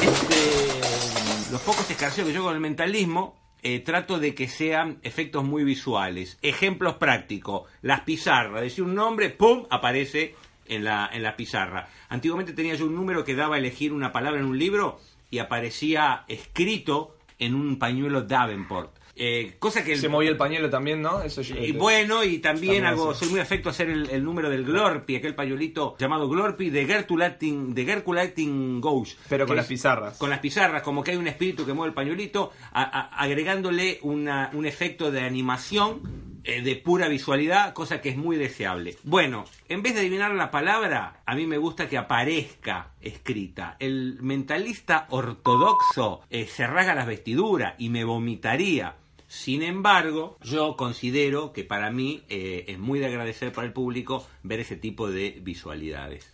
este, 0.00 1.50
los 1.52 1.60
pocos 1.62 1.90
escarceos 1.90 2.26
que 2.28 2.32
yo 2.34 2.42
con 2.44 2.54
el 2.54 2.60
mentalismo, 2.60 3.36
eh, 3.62 3.80
trato 3.80 4.18
de 4.18 4.34
que 4.34 4.48
sean 4.48 5.00
efectos 5.02 5.44
muy 5.44 5.64
visuales. 5.64 6.38
Ejemplos 6.42 6.94
prácticos. 6.94 7.68
Las 7.82 8.02
pizarras. 8.02 8.62
Decir 8.62 8.84
un 8.84 8.94
nombre, 8.94 9.30
¡pum! 9.30 9.66
aparece 9.70 10.34
en 10.70 10.84
la, 10.84 11.10
en 11.12 11.22
la 11.22 11.36
pizarra. 11.36 11.88
Antiguamente 12.08 12.52
tenía 12.52 12.74
yo 12.74 12.86
un 12.86 12.94
número 12.94 13.24
que 13.24 13.34
daba 13.34 13.56
a 13.56 13.58
elegir 13.58 13.92
una 13.92 14.12
palabra 14.12 14.40
en 14.40 14.46
un 14.46 14.58
libro 14.58 14.98
y 15.30 15.38
aparecía 15.38 16.24
escrito 16.28 17.16
en 17.38 17.54
un 17.54 17.78
pañuelo 17.78 18.22
Davenport. 18.22 18.98
Eh, 19.22 19.56
cosa 19.58 19.84
que 19.84 19.92
el- 19.92 19.98
Se 20.00 20.08
movía 20.08 20.30
el 20.30 20.36
pañuelo 20.38 20.70
también, 20.70 21.02
¿no? 21.02 21.20
Eso 21.22 21.42
yo- 21.42 21.56
y 21.56 21.72
bueno, 21.72 22.24
y 22.24 22.38
también 22.38 22.82
También 22.82 22.86
hago, 22.86 23.12
soy 23.12 23.28
muy 23.28 23.40
afecto 23.40 23.68
a 23.68 23.72
hacer 23.72 23.90
el, 23.90 24.08
el 24.08 24.24
número 24.24 24.48
del 24.48 24.64
Glorpi, 24.64 25.16
aquel 25.16 25.34
pañuelito 25.34 25.94
llamado 25.98 26.26
Glorpi 26.28 26.70
de 26.70 26.86
Gertulating, 26.86 27.74
de 27.74 27.84
Gertulating 27.84 28.80
Ghost. 28.80 29.18
Pero 29.28 29.46
con 29.46 29.56
las 29.56 29.66
pizarras. 29.66 30.16
Con 30.16 30.30
las 30.30 30.38
pizarras, 30.38 30.82
como 30.82 31.02
que 31.04 31.10
hay 31.10 31.16
un 31.18 31.26
espíritu 31.26 31.66
que 31.66 31.72
mueve 31.74 31.88
el 31.90 31.94
pañuelito, 31.94 32.52
a- 32.72 32.82
a- 32.82 33.22
agregándole 33.22 33.98
una- 34.02 34.50
un 34.54 34.64
efecto 34.64 35.10
de 35.10 35.20
animación 35.20 36.00
eh, 36.44 36.62
de 36.62 36.76
pura 36.76 37.08
visualidad, 37.08 37.72
cosa 37.74 38.00
que 38.00 38.10
es 38.10 38.16
muy 38.16 38.36
deseable. 38.36 38.96
Bueno, 39.02 39.44
en 39.68 39.82
vez 39.82 39.94
de 39.94 40.00
adivinar 40.00 40.32
la 40.34 40.50
palabra, 40.50 41.22
a 41.26 41.34
mí 41.34 41.46
me 41.46 41.58
gusta 41.58 41.88
que 41.88 41.98
aparezca 41.98 42.92
escrita. 43.00 43.76
El 43.78 44.18
mentalista 44.22 45.06
ortodoxo 45.10 46.22
eh, 46.30 46.46
se 46.46 46.66
rasga 46.66 46.94
las 46.94 47.06
vestiduras 47.06 47.74
y 47.78 47.88
me 47.90 48.04
vomitaría. 48.04 48.96
Sin 49.26 49.62
embargo, 49.62 50.38
yo 50.42 50.76
considero 50.76 51.52
que 51.52 51.64
para 51.64 51.90
mí 51.90 52.24
eh, 52.28 52.64
es 52.68 52.78
muy 52.78 52.98
de 52.98 53.06
agradecer 53.06 53.52
para 53.52 53.66
el 53.66 53.72
público 53.72 54.26
ver 54.42 54.60
ese 54.60 54.76
tipo 54.76 55.10
de 55.10 55.38
visualidades. 55.42 56.32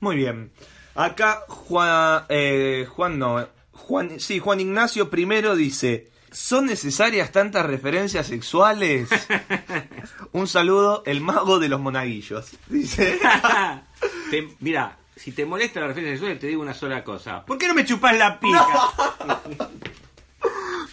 Muy 0.00 0.16
bien. 0.16 0.50
Acá 0.94 1.44
Juan, 1.48 2.24
Juan 2.88 3.18
no, 3.18 3.46
Juan, 3.72 4.20
sí, 4.20 4.38
Juan 4.38 4.60
Ignacio 4.60 5.08
primero 5.08 5.56
dice, 5.56 6.08
¿son 6.32 6.66
necesarias 6.66 7.32
tantas 7.32 7.64
referencias 7.66 8.26
sexuales? 8.26 9.08
Un 10.32 10.46
saludo, 10.46 11.02
el 11.06 11.20
mago 11.20 11.58
de 11.58 11.68
los 11.68 11.80
monaguillos. 11.80 12.50
Dice. 12.68 13.18
Te- 14.30 14.48
mira, 14.60 14.96
si 15.16 15.32
te 15.32 15.44
molesta 15.46 15.80
la 15.80 15.88
referencia 15.88 16.16
sexual, 16.18 16.38
te 16.38 16.46
digo 16.48 16.62
una 16.62 16.74
sola 16.74 17.02
cosa. 17.02 17.44
¿Por 17.44 17.58
qué 17.58 17.66
no 17.68 17.74
me 17.74 17.84
chupas 17.84 18.16
la 18.16 18.38
pica? 18.38 18.66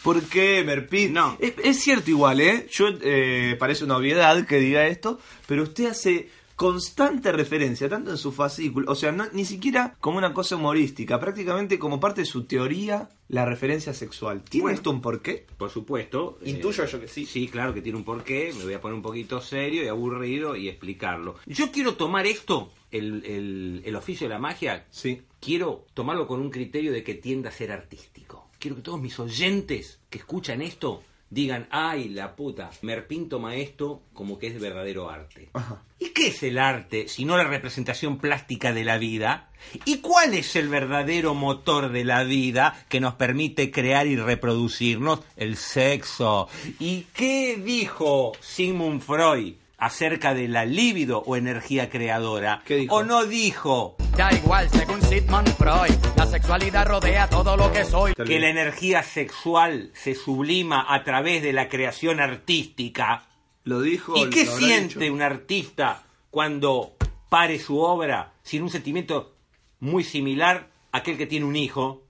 ¿Por 0.04 0.22
qué, 0.24 0.64
Merpit? 0.64 1.10
No. 1.12 1.36
Es, 1.40 1.54
es 1.64 1.80
cierto 1.82 2.12
igual, 2.12 2.40
¿eh? 2.40 2.68
Yo, 2.72 2.90
eh, 3.02 3.56
parece 3.60 3.84
una 3.86 3.98
obviedad 3.98 4.46
que 4.46 4.58
diga 4.58 4.86
esto, 4.86 5.20
pero 5.48 5.64
usted 5.64 5.88
hace 5.88 6.30
constante 6.56 7.32
referencia, 7.32 7.90
tanto 7.90 8.12
en 8.12 8.18
su 8.18 8.32
fascículo, 8.32 8.92
o 8.92 8.96
sea, 8.96 9.12
no, 9.12 9.26
ni 9.34 9.46
siquiera 9.46 9.96
como 10.00 10.18
una 10.18 10.34
cosa 10.34 10.56
humorística, 10.56 11.20
prácticamente 11.20 11.78
como 11.80 12.00
parte 12.00 12.22
de 12.22 12.26
su 12.26 12.46
teoría, 12.46 13.10
la 13.28 13.46
referencia 13.46 13.94
sexual. 13.94 14.44
¿Tiene 14.44 14.64
Bueno. 14.64 14.76
esto 14.78 14.92
un 14.92 15.02
porqué? 15.02 15.46
Por 15.58 15.70
supuesto. 15.70 16.38
eh, 16.42 16.50
Intuyo 16.52 16.86
yo 16.86 17.00
que 17.00 17.08
sí. 17.08 17.26
Sí, 17.26 17.48
claro 17.48 17.74
que 17.74 17.82
tiene 17.82 17.98
un 17.98 18.04
porqué. 18.04 18.54
Me 18.58 18.64
voy 18.64 18.74
a 18.74 18.82
poner 18.82 18.96
un 18.96 19.02
poquito 19.02 19.42
serio 19.42 19.84
y 19.84 19.88
aburrido 19.88 20.56
y 20.56 20.70
explicarlo. 20.70 21.36
Yo 21.46 21.72
quiero 21.72 21.96
tomar 21.96 22.26
esto, 22.28 22.72
el, 22.92 23.26
el- 23.26 23.82
el 23.86 23.96
oficio 23.96 24.28
de 24.28 24.34
la 24.34 24.40
magia, 24.40 24.86
Sí. 24.92 25.22
quiero 25.42 25.86
tomarlo 25.94 26.28
con 26.28 26.40
un 26.40 26.50
criterio 26.52 26.92
de 26.94 27.04
que 27.04 27.16
tienda 27.16 27.50
a 27.50 27.54
ser 27.54 27.72
artístico. 27.72 28.50
Quiero 28.60 28.78
que 28.78 28.82
todos 28.84 29.02
mis 29.02 29.20
oyentes 29.20 30.00
que 30.10 30.20
escuchan 30.20 30.62
esto 30.62 31.04
digan, 31.30 31.68
ay, 31.72 32.10
la 32.10 32.36
puta, 32.36 32.72
Merpín 32.82 33.30
toma 33.30 33.56
esto 33.56 34.04
como 34.14 34.38
que 34.40 34.48
es 34.48 34.60
verdadero 34.60 35.10
arte. 35.10 35.50
Ajá. 35.54 35.84
¿Y 36.00 36.10
qué 36.10 36.28
es 36.28 36.44
el 36.44 36.58
arte 36.58 37.08
si 37.08 37.26
no 37.26 37.38
la 37.38 37.46
representación 37.46 38.18
plástica 38.18 38.74
de 38.74 38.84
la 38.84 38.98
vida? 38.98 39.50
¿Y 39.86 39.98
cuál 39.98 40.34
es 40.34 40.56
el 40.56 40.70
verdadero 40.70 41.34
motor 41.34 41.92
de 41.92 42.04
la 42.04 42.24
vida 42.24 42.86
que 42.90 43.00
nos 43.00 43.16
permite 43.16 43.72
crear 43.72 44.08
y 44.08 44.16
reproducirnos? 44.16 45.22
El 45.36 45.58
sexo. 45.58 46.48
¿Y 46.80 47.08
qué 47.14 47.58
dijo 47.58 48.34
Sigmund 48.42 49.02
Freud 49.02 49.56
acerca 49.78 50.34
de 50.34 50.48
la 50.48 50.66
libido 50.66 51.24
o 51.26 51.36
energía 51.36 51.90
creadora? 51.90 52.64
¿Qué 52.66 52.76
dijo? 52.76 52.96
¿O 52.96 53.04
no 53.04 53.26
dijo 53.26 53.96
Da 54.18 54.32
igual, 54.34 54.70
según 54.70 55.02
Sigmund 55.02 55.50
Freud, 55.58 55.94
la 56.16 56.26
sexualidad 56.26 56.88
rodea 56.88 57.30
todo 57.30 57.58
lo 57.58 57.70
que 57.74 57.84
soy. 57.84 58.14
Que 58.14 58.40
la 58.40 58.50
energía 58.50 59.04
sexual 59.04 59.92
se 59.94 60.16
sublima 60.16 60.86
a 60.88 61.04
través 61.04 61.44
de 61.44 61.52
la 61.52 61.68
creación 61.68 62.22
artística? 62.22 63.26
Lo 63.66 63.82
dijo. 63.82 64.16
¿Y 64.16 64.30
qué 64.30 64.46
siente 64.46 65.00
dicho. 65.00 65.14
un 65.14 65.22
artista 65.22 66.04
cuando 66.32 66.96
pare 67.28 67.60
su 67.60 67.80
obra 67.80 68.32
sin 68.42 68.64
un 68.64 68.70
sentimiento 68.70 69.36
muy 69.82 70.06
similar 70.06 70.70
a 70.94 71.00
aquel 71.00 71.18
que 71.18 71.28
tiene 71.28 71.46
un 71.46 71.58
hijo? 71.58 72.04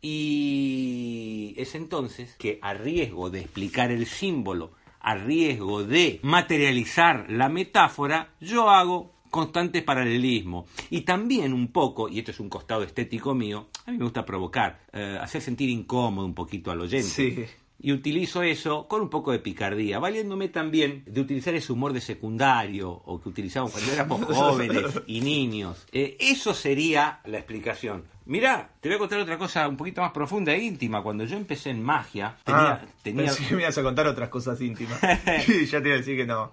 Y 0.00 1.52
es 1.58 1.74
entonces 1.74 2.36
que 2.38 2.58
a 2.62 2.72
riesgo 2.72 3.28
de 3.28 3.40
explicar 3.40 3.90
el 3.90 4.06
símbolo, 4.06 4.70
a 5.06 5.14
riesgo 5.14 5.84
de 5.84 6.18
materializar 6.24 7.26
la 7.30 7.48
metáfora, 7.48 8.34
yo 8.40 8.68
hago 8.68 9.14
constantes 9.30 9.84
paralelismos. 9.84 10.68
Y 10.90 11.02
también 11.02 11.52
un 11.52 11.68
poco, 11.68 12.08
y 12.08 12.18
esto 12.18 12.32
es 12.32 12.40
un 12.40 12.48
costado 12.48 12.82
estético 12.82 13.32
mío, 13.32 13.68
a 13.86 13.92
mí 13.92 13.98
me 13.98 14.02
gusta 14.02 14.26
provocar, 14.26 14.80
eh, 14.92 15.16
hacer 15.20 15.42
sentir 15.42 15.70
incómodo 15.70 16.26
un 16.26 16.34
poquito 16.34 16.72
al 16.72 16.80
oyente. 16.80 17.06
Sí. 17.06 17.44
Y 17.78 17.92
utilizo 17.92 18.42
eso 18.42 18.88
con 18.88 19.02
un 19.02 19.10
poco 19.10 19.32
de 19.32 19.38
picardía, 19.38 19.98
valiéndome 19.98 20.48
también 20.48 21.02
de 21.06 21.20
utilizar 21.20 21.54
ese 21.54 21.72
humor 21.72 21.92
de 21.92 22.00
secundario 22.00 22.90
o 22.90 23.20
que 23.20 23.28
utilizamos 23.28 23.72
cuando 23.72 23.92
éramos 23.92 24.24
jóvenes 24.34 25.02
y 25.06 25.20
niños. 25.20 25.86
Eh, 25.92 26.16
eso 26.18 26.54
sería 26.54 27.20
la 27.24 27.38
explicación. 27.38 28.04
Mirá, 28.24 28.70
te 28.80 28.88
voy 28.88 28.96
a 28.96 28.98
contar 28.98 29.20
otra 29.20 29.38
cosa 29.38 29.68
un 29.68 29.76
poquito 29.76 30.00
más 30.00 30.10
profunda 30.10 30.52
e 30.52 30.58
íntima. 30.58 31.02
Cuando 31.02 31.24
yo 31.24 31.36
empecé 31.36 31.70
en 31.70 31.82
magia, 31.82 32.36
tenía... 32.44 32.72
Ah, 32.72 32.86
tenía 33.02 33.26
pensé 33.26 33.46
que 33.46 33.54
me 33.54 33.62
ibas 33.62 33.78
a 33.78 33.82
contar 33.82 34.06
otras 34.08 34.28
cosas 34.28 34.60
íntimas. 34.60 35.00
Ya 35.70 35.80
te 35.80 35.88
iba 35.88 35.94
a 35.94 35.98
decir 35.98 36.16
que 36.16 36.26
no. 36.26 36.50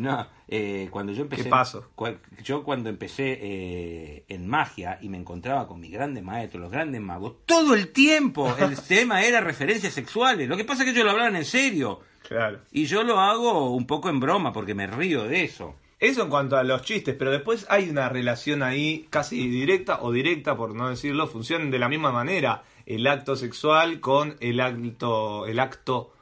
No, 0.00 0.26
eh, 0.48 0.88
cuando 0.90 1.12
yo 1.12 1.22
empecé... 1.22 1.44
¿Qué 1.44 1.48
pasó? 1.50 1.90
cua- 1.94 2.18
yo 2.42 2.62
cuando 2.64 2.88
empecé 2.88 3.38
eh, 3.40 4.24
en 4.28 4.46
magia 4.46 4.98
y 5.02 5.08
me 5.08 5.18
encontraba 5.18 5.66
con 5.66 5.80
mis 5.80 5.92
grandes 5.92 6.22
maestros, 6.24 6.62
los 6.62 6.70
grandes 6.70 7.00
magos, 7.00 7.34
todo 7.46 7.74
el 7.74 7.92
tiempo 7.92 8.54
el 8.58 8.80
tema 8.80 9.22
era 9.22 9.40
referencias 9.40 9.92
sexuales. 9.92 10.48
Lo 10.48 10.56
que 10.56 10.64
pasa 10.64 10.82
es 10.82 10.86
que 10.86 10.92
ellos 10.92 11.04
lo 11.04 11.10
hablaban 11.10 11.36
en 11.36 11.44
serio. 11.44 12.00
Claro. 12.26 12.60
Y 12.72 12.86
yo 12.86 13.02
lo 13.02 13.18
hago 13.20 13.70
un 13.74 13.86
poco 13.86 14.08
en 14.08 14.20
broma 14.20 14.52
porque 14.52 14.74
me 14.74 14.86
río 14.86 15.24
de 15.24 15.44
eso. 15.44 15.74
Eso 15.98 16.22
en 16.22 16.30
cuanto 16.30 16.56
a 16.56 16.62
los 16.64 16.80
chistes, 16.82 17.14
pero 17.18 17.30
después 17.30 17.66
hay 17.68 17.90
una 17.90 18.08
relación 18.08 18.62
ahí 18.62 19.06
casi 19.10 19.46
directa 19.48 19.98
o 20.00 20.12
directa, 20.12 20.56
por 20.56 20.74
no 20.74 20.88
decirlo, 20.88 21.26
funcionan 21.26 21.70
de 21.70 21.78
la 21.78 21.90
misma 21.90 22.10
manera 22.10 22.62
el 22.86 23.06
acto 23.06 23.36
sexual 23.36 24.00
con 24.00 24.36
el 24.40 24.60
acto, 24.60 25.44
el 25.46 25.58
acto 25.60 26.12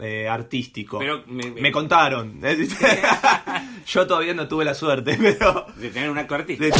eh, 0.00 0.28
artístico. 0.28 0.98
Pero 0.98 1.22
me- 1.26 1.50
me 1.50 1.72
contaron. 1.72 2.40
Yo 3.86 4.06
todavía 4.06 4.34
no 4.34 4.48
tuve 4.48 4.64
la 4.64 4.74
suerte, 4.74 5.16
pero 5.20 5.66
De 5.76 5.90
tener 5.90 6.10
un 6.10 6.18
acto 6.18 6.34
artístico. 6.34 6.76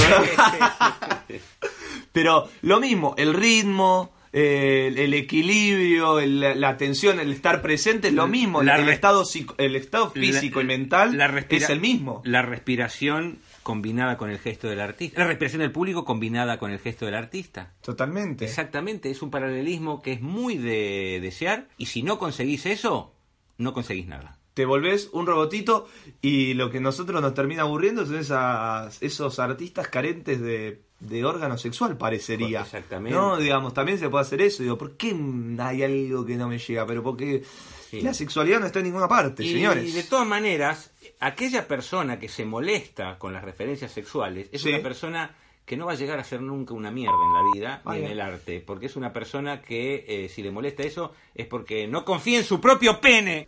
Pero 2.13 2.49
lo 2.63 2.81
mismo, 2.81 3.15
el 3.19 3.35
ritmo, 3.35 4.13
eh, 4.33 4.87
el, 4.89 4.99
el 4.99 5.15
equilibrio, 5.15 6.19
el- 6.19 6.61
la 6.61 6.69
atención, 6.69 7.21
el 7.21 7.33
estar 7.33 7.61
presente 7.63 8.09
es 8.09 8.15
lo 8.15 8.27
mismo. 8.27 8.63
La 8.63 8.77
el, 8.77 8.89
estado, 8.89 9.25
el 9.59 9.77
estado 9.77 10.11
físico 10.11 10.61
La- 10.61 10.65
y 10.65 10.67
mental 10.79 11.17
la 11.17 11.29
respira- 11.29 11.65
es 11.65 11.71
el 11.71 11.81
mismo. 11.81 12.23
La 12.25 12.43
respiración 12.43 13.39
combinada 13.67 14.17
con 14.17 14.31
el 14.31 14.39
gesto 14.39 14.69
del 14.69 14.81
artista. 14.81 15.19
La 15.19 15.27
respiración 15.27 15.61
del 15.61 15.73
público 15.73 16.05
combinada 16.05 16.57
con 16.57 16.71
el 16.71 16.79
gesto 16.79 17.05
del 17.05 17.17
artista. 17.17 17.73
Totalmente. 17.81 18.45
Exactamente, 18.45 19.11
es 19.11 19.23
un 19.23 19.31
paralelismo 19.33 20.03
que 20.03 20.13
es 20.13 20.21
muy 20.21 20.57
de 20.57 21.19
desear 21.21 21.67
y 21.77 21.87
si 21.87 22.05
no 22.05 22.17
conseguís 22.17 22.65
eso, 22.65 23.13
no 23.59 23.73
conseguís 23.73 24.07
nada. 24.07 24.39
Te 24.55 24.67
volvés 24.67 25.11
un 25.13 25.27
robotito 25.27 25.89
y 26.23 26.55
lo 26.55 26.71
que 26.71 26.79
nosotros 26.79 27.21
nos 27.21 27.35
termina 27.35 27.63
aburriendo 27.63 28.07
son 28.07 28.19
esas, 28.19 29.03
esos 29.03 29.41
artistas 29.41 29.89
carentes 29.89 30.41
de, 30.41 30.83
de 31.01 31.25
órgano 31.25 31.59
sexual, 31.59 31.99
parecería. 31.99 32.61
Exactamente. 32.61 33.19
No, 33.19 33.37
digamos, 33.37 33.75
también 33.75 33.99
se 33.99 34.09
puede 34.09 34.23
hacer 34.23 34.43
eso. 34.43 34.63
Digo, 34.63 34.79
¿por 34.79 34.97
qué 34.97 35.13
hay 35.59 35.83
algo 35.83 36.25
que 36.25 36.37
no 36.37 36.47
me 36.47 36.59
llega? 36.59 36.87
Pero 36.87 37.03
porque 37.03 37.43
Sí. 37.91 38.01
la 38.01 38.13
sexualidad 38.15 38.61
no 38.61 38.67
está 38.67 38.79
en 38.81 38.87
ninguna 38.87 39.09
parte, 39.09 39.45
Y 39.45 39.53
señores. 39.53 39.95
de 39.95 40.03
todas 40.03 40.27
maneras, 40.27 40.91
aquella 41.21 41.67
persona 41.69 42.19
que 42.19 42.29
se 42.29 42.45
molesta 42.45 43.19
con 43.19 43.33
las 43.33 43.45
referencias 43.45 43.93
sexuales 43.93 44.49
es 44.53 44.63
Sí. 44.63 44.69
una 44.71 44.83
persona 44.83 45.35
que 45.65 45.77
no 45.77 45.87
va 45.87 45.93
a 45.93 45.97
llegar 45.97 46.19
a 46.21 46.25
ser 46.25 46.41
nunca 46.43 46.75
una 46.75 46.91
mierda 46.93 47.15
en 47.15 47.35
la 47.35 47.53
vida 47.53 47.83
ni 47.93 48.05
en 48.05 48.11
el 48.13 48.21
arte, 48.21 48.63
porque 48.65 48.87
es 48.87 48.95
una 48.97 49.13
persona 49.13 49.61
que 49.63 50.05
eh, 50.07 50.29
si 50.29 50.43
le 50.43 50.53
molesta 50.53 50.85
eso 50.85 51.13
es 51.35 51.47
porque 51.47 51.89
no 51.89 52.05
confía 52.05 52.39
en 52.39 52.45
su 52.45 52.61
propio 52.61 53.01
pene. 53.01 53.47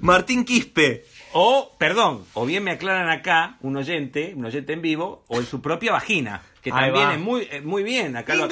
Martín 0.00 0.44
Quispe. 0.44 1.04
O, 1.32 1.74
perdón, 1.78 2.24
o 2.34 2.46
bien 2.46 2.64
me 2.64 2.70
aclaran 2.70 3.10
acá 3.10 3.58
un 3.60 3.76
oyente, 3.76 4.32
un 4.34 4.44
oyente 4.46 4.72
en 4.72 4.80
vivo, 4.80 5.24
o 5.28 5.38
en 5.38 5.44
su 5.46 5.60
propia 5.60 5.92
vagina, 5.92 6.42
que 6.62 6.70
Ahí 6.72 6.86
también 6.92 7.08
va. 7.08 7.14
es 7.14 7.20
muy, 7.20 7.48
eh, 7.50 7.60
muy 7.62 7.82
bien. 7.82 8.16
Acá 8.16 8.34
lo, 8.34 8.48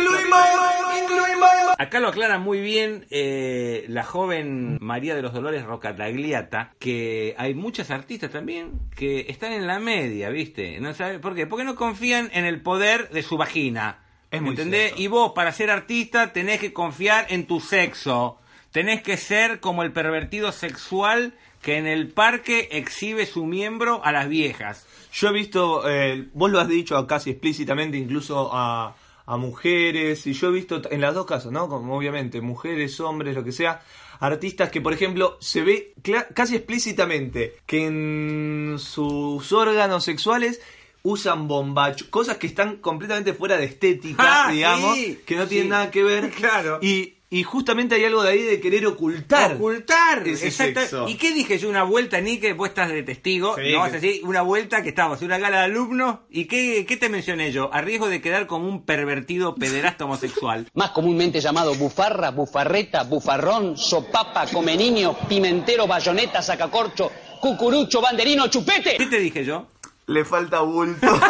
acá 1.79 2.01
lo 2.01 2.09
aclara 2.09 2.39
muy 2.39 2.61
bien 2.61 3.07
eh, 3.11 3.85
la 3.89 4.03
joven 4.05 4.79
María 4.81 5.15
de 5.15 5.23
los 5.23 5.33
Dolores 5.33 5.65
Rocatagliata, 5.65 6.73
que 6.79 7.35
hay 7.39 7.55
muchas 7.55 7.91
artistas 7.91 8.31
también 8.31 8.73
que 8.97 9.27
están 9.29 9.53
en 9.53 9.67
la 9.67 9.79
media, 9.79 10.31
¿viste? 10.31 10.79
¿No 10.81 10.95
sabe 10.95 11.19
por 11.19 11.35
qué? 11.35 11.47
Porque 11.47 11.65
no 11.65 11.75
confían 11.77 12.31
en 12.33 12.45
el 12.45 12.63
poder 12.63 13.11
de 13.11 13.23
su 13.23 13.37
vagina. 13.37 14.01
Es 14.31 14.41
muy 14.41 14.51
¿Entendés? 14.51 14.87
cierto. 14.89 15.03
Y 15.03 15.07
vos, 15.09 15.33
para 15.35 15.53
ser 15.53 15.71
artista, 15.71 16.33
tenés 16.33 16.61
que 16.61 16.73
confiar 16.73 17.27
en 17.29 17.47
tu 17.47 17.61
sexo. 17.61 18.39
Tenés 18.73 19.03
que 19.03 19.17
ser 19.17 19.61
como 19.61 19.83
el 19.83 19.93
pervertido 19.93 20.53
sexual 20.53 21.35
que 21.67 21.79
en 21.79 21.89
el 21.89 22.07
parque 22.07 22.69
exhibe 22.71 23.27
su 23.27 23.45
miembro 23.45 24.01
a 24.05 24.13
las 24.13 24.29
viejas. 24.29 24.87
Yo 25.13 25.31
he 25.31 25.33
visto, 25.33 25.83
eh, 25.91 26.29
vos 26.33 26.49
lo 26.49 26.61
has 26.61 26.69
dicho 26.69 27.05
casi 27.09 27.31
explícitamente, 27.31 27.97
incluso 27.99 28.51
a, 28.53 28.95
a 29.27 29.37
mujeres, 29.37 30.25
y 30.29 30.33
yo 30.33 30.47
he 30.51 30.53
visto 30.53 30.81
en 30.89 31.01
las 31.01 31.13
dos 31.13 31.27
casos, 31.27 31.51
¿no? 31.51 31.69
Como 31.69 31.97
obviamente, 31.97 32.41
mujeres, 32.41 33.01
hombres, 33.01 33.35
lo 33.35 33.43
que 33.43 33.51
sea, 33.51 33.83
artistas 34.21 34.71
que, 34.71 34.81
por 34.81 34.93
ejemplo, 34.93 35.39
se 35.41 35.63
ve 35.63 35.93
casi 36.35 36.55
explícitamente 36.55 37.57
que 37.67 37.85
en 37.87 38.77
sus 38.79 39.53
órganos 39.53 40.05
sexuales 40.05 40.61
usan 41.03 41.49
bombacho, 41.49 42.09
cosas 42.11 42.37
que 42.37 42.47
están 42.47 42.77
completamente 42.77 43.33
fuera 43.33 43.57
de 43.57 43.65
estética, 43.65 44.47
Ah, 44.47 44.53
digamos, 44.53 44.97
sí, 44.97 45.21
que 45.27 45.35
no 45.35 45.43
sí. 45.45 45.49
tienen 45.49 45.71
nada 45.71 45.91
que 45.91 46.05
ver. 46.05 46.31
Claro. 46.37 46.79
Y, 46.81 47.16
y 47.29 47.43
justamente 47.43 47.97
hay 47.97 48.05
algo 48.05 48.23
de 48.23 48.31
ahí 48.31 48.43
de 48.43 48.61
querer 48.61 48.87
ocultar. 48.87 49.55
Ocultar. 49.55 50.27
ese 50.29 50.47
exacto. 50.47 50.81
sexo. 50.81 51.09
¿Y 51.09 51.17
qué 51.17 51.33
dije 51.35 51.59
yo? 51.59 51.69
Una 51.69 51.83
vuelta, 51.83 52.21
ni 52.21 52.39
que 52.39 52.53
vos 52.53 52.69
estás 52.69 52.89
de 52.89 53.03
testigo. 53.03 53.57
Sí, 53.57 53.73
no 53.73 53.81
vas 53.81 53.91
que- 53.91 53.97
a 53.97 54.01
decir 54.01 54.25
una 54.25 54.43
vuelta 54.43 54.83
que 54.83 54.91
estábamos 54.91 55.21
en 55.21 55.27
una 55.27 55.39
gala 55.39 55.59
de 55.59 55.65
alumnos. 55.65 56.19
¿Y 56.31 56.45
qué, 56.45 56.85
qué 56.87 56.97
te 56.97 57.09
mencioné 57.09 57.51
yo? 57.51 57.69
A 57.75 57.81
riesgo 57.81 58.09
de 58.09 58.21
quedar 58.21 58.47
como 58.47 58.69
un 58.69 58.85
pervertido 58.85 59.55
pederasta 59.57 60.05
homosexual. 60.05 60.69
más 60.75 60.91
comúnmente 60.91 61.41
llamado 61.41 61.75
bufarra, 61.75 62.31
bufarreta, 62.31 63.03
bufarrón, 63.03 63.77
sopapa, 63.77 64.47
come 64.47 64.77
niño, 64.77 65.17
pimentero, 65.29 65.87
bayoneta, 65.89 66.41
sacacorcho, 66.43 67.11
cucurucho, 67.41 68.01
banderino, 68.01 68.47
chupete. 68.49 68.97
¿Qué 68.99 69.07
te 69.07 69.19
dije 69.19 69.45
yo? 69.45 69.67
Le 70.07 70.25
falta 70.25 70.61
bulto. 70.61 71.05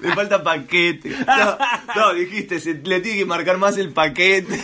le 0.00 0.14
falta 0.14 0.42
paquete. 0.42 1.10
No, 1.10 1.58
no, 1.94 2.14
dijiste, 2.14 2.60
se, 2.60 2.74
le 2.74 3.00
tiene 3.00 3.18
que 3.18 3.26
marcar 3.26 3.58
más 3.58 3.76
el 3.76 3.92
paquete. 3.92 4.60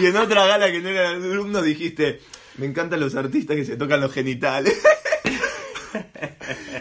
y 0.00 0.06
en 0.06 0.16
otra 0.16 0.46
gala 0.46 0.70
que 0.70 0.80
no 0.80 0.88
era 0.88 1.18
de 1.18 1.32
alumno 1.32 1.62
dijiste, 1.62 2.20
me 2.58 2.66
encantan 2.66 3.00
los 3.00 3.14
artistas 3.14 3.56
que 3.56 3.64
se 3.64 3.76
tocan 3.76 4.00
los 4.00 4.12
genitales. 4.12 4.82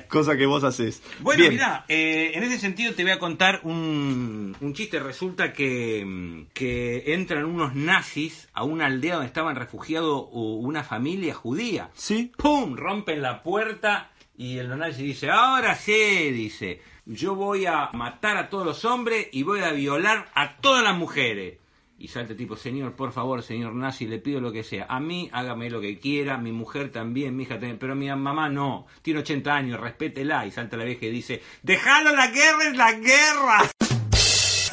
Cosa 0.07 0.37
que 0.37 0.45
vos 0.45 0.63
haces. 0.63 1.01
Bueno, 1.19 1.41
Bien. 1.41 1.53
mira, 1.53 1.85
eh, 1.87 2.31
en 2.35 2.43
ese 2.43 2.59
sentido 2.59 2.93
te 2.93 3.03
voy 3.03 3.11
a 3.11 3.19
contar 3.19 3.61
un, 3.63 4.55
un 4.59 4.73
chiste. 4.73 4.99
Resulta 4.99 5.53
que, 5.53 6.03
mm, 6.05 6.47
que 6.53 7.13
entran 7.13 7.45
unos 7.45 7.75
nazis 7.75 8.47
a 8.53 8.63
una 8.63 8.85
aldea 8.85 9.15
donde 9.15 9.27
estaban 9.27 9.55
refugiados 9.55 10.27
una 10.31 10.83
familia 10.83 11.33
judía. 11.33 11.89
Sí. 11.95 12.31
¡Pum! 12.37 12.75
Rompen 12.75 13.21
la 13.21 13.41
puerta 13.43 14.11
y 14.43 14.59
el 14.59 14.77
nazi 14.77 15.03
dice, 15.03 15.29
ahora 15.29 15.73
sí, 15.73 16.29
dice, 16.31 16.81
yo 17.05 17.33
voy 17.33 17.65
a 17.65 17.91
matar 17.93 18.35
a 18.35 18.49
todos 18.49 18.65
los 18.65 18.83
hombres 18.83 19.29
y 19.31 19.43
voy 19.43 19.61
a 19.61 19.71
violar 19.71 20.29
a 20.35 20.57
todas 20.57 20.83
las 20.83 20.97
mujeres. 20.97 21.59
Y 21.97 22.09
salta 22.09 22.33
el 22.33 22.37
tipo, 22.37 22.57
señor, 22.57 22.93
por 22.93 23.13
favor, 23.13 23.41
señor 23.41 23.73
nazi, 23.73 24.05
le 24.05 24.19
pido 24.19 24.41
lo 24.41 24.51
que 24.51 24.65
sea. 24.65 24.85
A 24.89 24.99
mí, 24.99 25.29
hágame 25.31 25.69
lo 25.69 25.79
que 25.79 25.97
quiera, 25.97 26.37
mi 26.37 26.51
mujer 26.51 26.91
también, 26.91 27.37
mi 27.37 27.43
hija 27.43 27.53
también, 27.53 27.79
pero 27.79 27.95
mi 27.95 28.09
mamá 28.09 28.49
no, 28.49 28.85
tiene 29.01 29.21
80 29.21 29.49
años, 29.49 29.79
respétela. 29.79 30.45
Y 30.45 30.51
salta 30.51 30.75
la 30.75 30.83
vieja 30.83 31.05
y 31.05 31.11
dice, 31.11 31.41
déjalo, 31.61 32.13
la 32.13 32.27
guerra 32.27 32.65
es 32.65 32.75
la 32.75 32.91
guerra. 32.91 33.71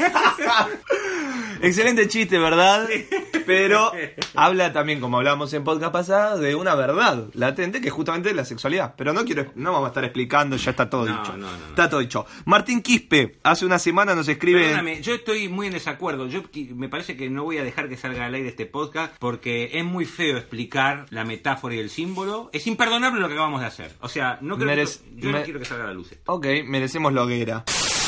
Excelente 1.62 2.08
chiste, 2.08 2.38
¿verdad? 2.38 2.88
Pero 3.44 3.92
habla 4.34 4.72
también, 4.72 5.00
como 5.00 5.18
hablábamos 5.18 5.52
en 5.52 5.62
podcast 5.62 5.92
pasado, 5.92 6.38
de 6.38 6.54
una 6.54 6.74
verdad 6.74 7.28
latente 7.34 7.80
que 7.80 7.88
es 7.88 7.92
justamente 7.94 8.32
la 8.32 8.44
sexualidad. 8.44 8.94
Pero 8.96 9.12
no 9.12 9.24
quiero, 9.24 9.46
no 9.56 9.72
vamos 9.72 9.86
a 9.86 9.90
estar 9.90 10.04
explicando, 10.04 10.56
ya 10.56 10.70
está 10.70 10.88
todo 10.88 11.04
No, 11.06 11.18
dicho. 11.18 11.36
no, 11.36 11.50
no, 11.50 11.58
no. 11.58 11.66
Está 11.68 11.90
todo 11.90 12.00
dicho. 12.00 12.24
Martín 12.46 12.80
Quispe, 12.80 13.36
hace 13.42 13.66
una 13.66 13.78
semana 13.78 14.14
nos 14.14 14.28
escribe. 14.28 14.60
Perdóname, 14.62 15.02
yo 15.02 15.14
estoy 15.14 15.48
muy 15.48 15.66
en 15.66 15.74
desacuerdo. 15.74 16.28
Yo 16.28 16.42
me 16.74 16.88
parece 16.88 17.16
que 17.16 17.28
no 17.28 17.44
voy 17.44 17.58
a 17.58 17.64
dejar 17.64 17.88
que 17.88 17.96
salga 17.96 18.24
al 18.24 18.34
aire 18.34 18.48
este 18.48 18.64
podcast 18.66 19.14
porque 19.18 19.70
es 19.74 19.84
muy 19.84 20.06
feo 20.06 20.38
explicar 20.38 21.06
la 21.10 21.24
metáfora 21.24 21.74
y 21.74 21.78
el 21.78 21.90
símbolo. 21.90 22.48
Es 22.52 22.66
imperdonable 22.66 23.20
lo 23.20 23.28
que 23.28 23.34
acabamos 23.34 23.60
de 23.60 23.66
hacer. 23.66 23.92
O 24.00 24.08
sea, 24.08 24.38
no 24.40 24.56
creo 24.56 24.74
que, 24.74 24.90
yo 25.16 25.30
no 25.30 25.42
quiero 25.42 25.58
que 25.58 25.66
salga 25.66 25.84
a 25.84 25.88
la 25.88 25.94
luz. 25.94 26.12
esto. 26.12 26.32
Ok, 26.32 26.46
merecemos 26.64 27.12
lo 27.12 27.24
hoguera. 27.24 27.64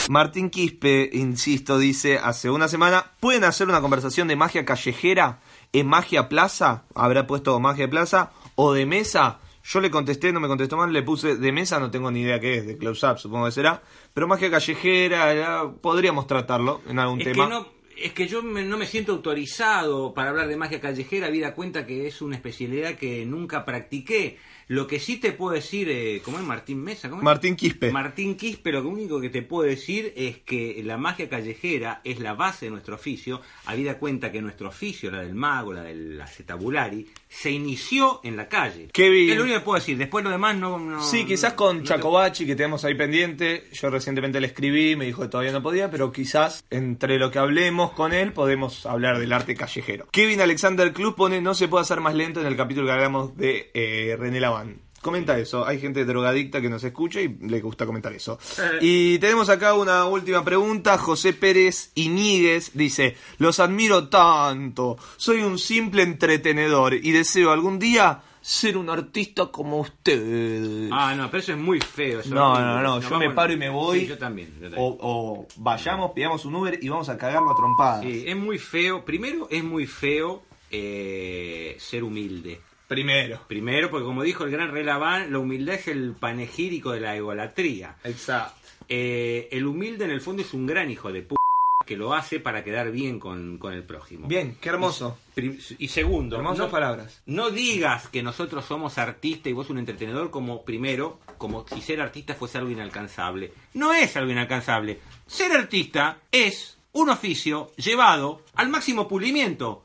Martín 0.08 0.50
Quispe, 0.50 1.08
insisto, 1.12 1.78
dice 1.78 2.18
hace 2.18 2.50
una 2.50 2.68
semana, 2.68 3.12
¿pueden 3.20 3.44
hacer 3.44 3.68
una 3.68 3.80
conversación 3.80 4.28
de 4.28 4.36
magia 4.36 4.64
callejera 4.64 5.40
en 5.72 5.86
magia 5.86 6.28
plaza? 6.28 6.84
Habrá 6.94 7.26
puesto 7.26 7.58
magia 7.60 7.88
plaza 7.88 8.32
o 8.56 8.72
de 8.72 8.84
mesa. 8.84 9.38
Yo 9.64 9.80
le 9.80 9.92
contesté, 9.92 10.32
no 10.32 10.40
me 10.40 10.48
contestó 10.48 10.76
mal, 10.76 10.92
le 10.92 11.02
puse 11.02 11.36
de 11.36 11.52
mesa, 11.52 11.78
no 11.78 11.90
tengo 11.90 12.10
ni 12.10 12.22
idea 12.22 12.40
qué 12.40 12.58
es, 12.58 12.66
de 12.66 12.76
close 12.76 13.06
up 13.06 13.18
supongo 13.18 13.46
que 13.46 13.52
será. 13.52 13.80
Pero 14.12 14.26
magia 14.26 14.50
callejera, 14.50 15.34
ya 15.34 15.70
podríamos 15.80 16.26
tratarlo 16.26 16.80
en 16.88 16.98
algún 16.98 17.20
Es 17.20 17.26
tema. 17.28 17.44
que 17.44 17.50
no, 17.50 17.66
es 18.02 18.12
que 18.12 18.26
yo 18.28 18.42
me- 18.42 18.64
no 18.64 18.76
me 18.78 18.86
siento 18.86 19.12
autorizado 19.12 20.14
para 20.14 20.30
hablar 20.30 20.48
de 20.48 20.56
magia 20.56 20.80
callejera, 20.80 21.28
vida 21.30 21.54
cuenta 21.54 21.86
que 21.86 22.06
es 22.06 22.22
una 22.22 22.36
especialidad 22.36 22.94
que 22.96 23.24
nunca 23.26 23.64
practiqué. 23.64 24.38
Lo 24.68 24.86
que 24.86 25.00
sí 25.00 25.18
te 25.18 25.32
puedo 25.32 25.52
decir, 25.54 25.88
eh, 25.90 26.22
¿cómo 26.24 26.38
es 26.38 26.44
Martín 26.44 26.82
Mesa? 26.82 27.10
¿Cómo 27.10 27.20
es? 27.20 27.24
Martín 27.24 27.56
Quispe. 27.56 27.90
Martín 27.92 28.36
Quispe, 28.36 28.72
lo 28.72 28.88
único 28.88 29.20
que 29.20 29.28
te 29.28 29.42
puedo 29.42 29.68
decir 29.68 30.12
es 30.16 30.38
que 30.38 30.80
la 30.84 30.96
magia 30.96 31.28
callejera 31.28 32.00
es 32.04 32.20
la 32.20 32.32
base 32.34 32.66
de 32.66 32.70
nuestro 32.70 32.94
oficio, 32.94 33.42
habida 33.66 33.98
cuenta 33.98 34.32
que 34.32 34.40
nuestro 34.40 34.68
oficio, 34.68 35.10
la 35.10 35.20
del 35.20 35.34
mago, 35.34 35.74
la 35.74 35.82
del 35.82 36.18
acetabulari, 36.18 37.06
se 37.28 37.50
inició 37.50 38.20
en 38.24 38.36
la 38.36 38.48
calle. 38.48 38.88
Kevin. 38.92 39.30
Es 39.30 39.36
lo 39.36 39.42
único 39.42 39.58
que 39.58 39.64
puedo 39.64 39.78
decir, 39.80 39.98
después 39.98 40.24
lo 40.24 40.30
demás 40.30 40.56
no... 40.56 40.78
no- 40.78 41.02
Sí, 41.02 41.26
quizás 41.26 41.52
con 41.54 41.78
no 41.78 41.84
Chacobachi, 41.84 42.46
que 42.46 42.56
tenemos 42.56 42.84
ahí 42.84 42.94
pendiente. 42.94 43.64
Yo 43.72 43.90
recientemente 43.90 44.40
le 44.40 44.46
escribí, 44.46 44.96
me 44.96 45.04
dijo 45.04 45.22
que 45.22 45.28
todavía 45.28 45.52
no 45.52 45.62
podía, 45.62 45.90
pero 45.90 46.12
quizás 46.12 46.64
entre 46.70 47.18
lo 47.18 47.30
que 47.30 47.38
hablemos 47.40 47.91
con 47.94 48.12
él 48.12 48.32
podemos 48.32 48.86
hablar 48.86 49.18
del 49.18 49.32
arte 49.32 49.54
callejero. 49.54 50.06
Kevin 50.10 50.40
Alexander 50.40 50.92
Club 50.92 51.14
pone 51.14 51.40
no 51.40 51.54
se 51.54 51.68
puede 51.68 51.82
hacer 51.82 52.00
más 52.00 52.14
lento 52.14 52.40
en 52.40 52.46
el 52.46 52.56
capítulo 52.56 52.86
que 52.86 52.92
hablamos 52.92 53.36
de 53.36 53.70
eh, 53.74 54.16
René 54.18 54.40
Laván. 54.40 54.80
Comenta 55.02 55.36
eso, 55.36 55.66
hay 55.66 55.80
gente 55.80 56.04
drogadicta 56.04 56.60
que 56.60 56.70
nos 56.70 56.84
escucha 56.84 57.20
y 57.20 57.28
le 57.28 57.60
gusta 57.60 57.86
comentar 57.86 58.12
eso. 58.12 58.38
Y 58.80 59.18
tenemos 59.18 59.48
acá 59.48 59.74
una 59.74 60.04
última 60.04 60.44
pregunta. 60.44 60.96
José 60.96 61.32
Pérez 61.32 61.90
Iñiguez 61.96 62.70
dice: 62.74 63.16
Los 63.38 63.58
admiro 63.58 64.08
tanto, 64.08 64.96
soy 65.16 65.42
un 65.42 65.58
simple 65.58 66.04
entretenedor 66.04 66.94
y 66.94 67.10
deseo 67.10 67.50
algún 67.50 67.80
día 67.80 68.22
ser 68.42 68.76
un 68.76 68.90
artista 68.90 69.46
como 69.46 69.78
ustedes. 69.80 70.90
Ah, 70.92 71.14
no, 71.16 71.30
pero 71.30 71.40
eso 71.40 71.52
es 71.52 71.58
muy 71.58 71.80
feo. 71.80 72.20
eso 72.20 72.28
es 72.28 72.34
No, 72.34 72.58
no, 72.60 72.82
no, 72.82 73.00
yo 73.00 73.18
me 73.18 73.30
paro 73.30 73.52
y 73.52 73.56
me 73.56 73.70
voy. 73.70 74.00
Sí, 74.00 74.06
yo 74.08 74.18
también. 74.18 74.52
yo 74.60 74.68
también. 74.68 74.82
O, 74.82 74.98
o 75.00 75.46
vayamos, 75.56 76.10
pidamos 76.10 76.44
un 76.44 76.56
Uber 76.56 76.78
y 76.82 76.88
vamos 76.88 77.08
a 77.08 77.16
cagarlo 77.16 77.52
a 77.52 77.56
trompadas. 77.56 78.02
Sí, 78.02 78.24
es 78.26 78.36
muy 78.36 78.58
feo. 78.58 79.04
Primero, 79.04 79.46
es 79.50 79.62
muy 79.62 79.86
feo 79.86 80.42
eh, 80.70 81.76
ser 81.78 82.02
humilde. 82.02 82.60
Primero. 82.88 83.40
Primero, 83.46 83.90
porque 83.90 84.04
como 84.04 84.22
dijo 84.22 84.44
el 84.44 84.50
gran 84.50 84.72
Relaván, 84.72 85.32
la 85.32 85.38
humildad 85.38 85.76
es 85.76 85.88
el 85.88 86.12
panegírico 86.12 86.90
de 86.90 87.00
la 87.00 87.16
egolatría. 87.16 87.96
Exacto. 88.04 88.58
Eh, 88.88 89.48
el 89.52 89.66
humilde 89.66 90.04
en 90.04 90.10
el 90.10 90.20
fondo 90.20 90.42
es 90.42 90.52
un 90.52 90.66
gran 90.66 90.90
hijo 90.90 91.12
de 91.12 91.22
p 91.22 91.34
que 91.84 91.96
lo 91.96 92.14
hace 92.14 92.40
para 92.40 92.62
quedar 92.64 92.90
bien 92.90 93.18
con, 93.18 93.58
con 93.58 93.72
el 93.72 93.82
prójimo. 93.84 94.28
Bien, 94.28 94.56
qué 94.60 94.68
hermoso. 94.68 95.18
Prim- 95.34 95.58
Y 95.78 95.88
segundo, 95.88 96.36
Hermosas 96.36 96.58
no, 96.66 96.70
palabras. 96.70 97.22
no 97.26 97.50
digas 97.50 98.08
que 98.08 98.22
nosotros 98.22 98.64
somos 98.64 98.98
artistas 98.98 99.48
y 99.50 99.52
vos 99.52 99.70
un 99.70 99.78
entretenedor 99.78 100.30
como 100.30 100.64
primero, 100.64 101.18
como 101.38 101.66
si 101.68 101.80
ser 101.80 102.00
artista 102.00 102.34
fuese 102.34 102.58
algo 102.58 102.70
inalcanzable. 102.70 103.52
No 103.74 103.92
es 103.92 104.16
algo 104.16 104.30
inalcanzable. 104.30 105.00
Ser 105.26 105.52
artista 105.52 106.18
es 106.30 106.78
un 106.92 107.08
oficio 107.10 107.72
llevado 107.76 108.42
al 108.54 108.68
máximo 108.68 109.08
pulimiento. 109.08 109.84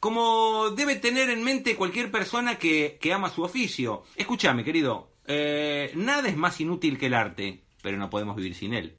Como 0.00 0.70
debe 0.70 0.96
tener 0.96 1.28
en 1.28 1.42
mente 1.42 1.74
cualquier 1.76 2.10
persona 2.10 2.56
que, 2.56 2.98
que 3.00 3.12
ama 3.12 3.30
su 3.30 3.42
oficio. 3.42 4.04
Escúchame, 4.16 4.64
querido. 4.64 5.08
eh, 5.26 5.90
nada 5.94 6.28
es 6.28 6.36
más 6.36 6.60
inútil 6.60 6.98
que 6.98 7.06
el 7.06 7.14
arte, 7.14 7.60
pero 7.82 7.96
no 7.98 8.08
podemos 8.08 8.36
vivir 8.36 8.54
sin 8.54 8.74
él. 8.74 8.94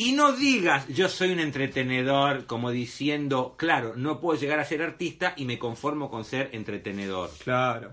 Y 0.00 0.12
no 0.12 0.32
digas, 0.32 0.88
yo 0.88 1.10
soy 1.10 1.30
un 1.30 1.40
entretenedor, 1.40 2.46
como 2.46 2.70
diciendo, 2.70 3.54
claro, 3.58 3.92
no 3.96 4.18
puedo 4.18 4.40
llegar 4.40 4.58
a 4.58 4.64
ser 4.64 4.80
artista 4.80 5.34
y 5.36 5.44
me 5.44 5.58
conformo 5.58 6.10
con 6.10 6.24
ser 6.24 6.48
entretenedor. 6.52 7.28
Claro. 7.44 7.92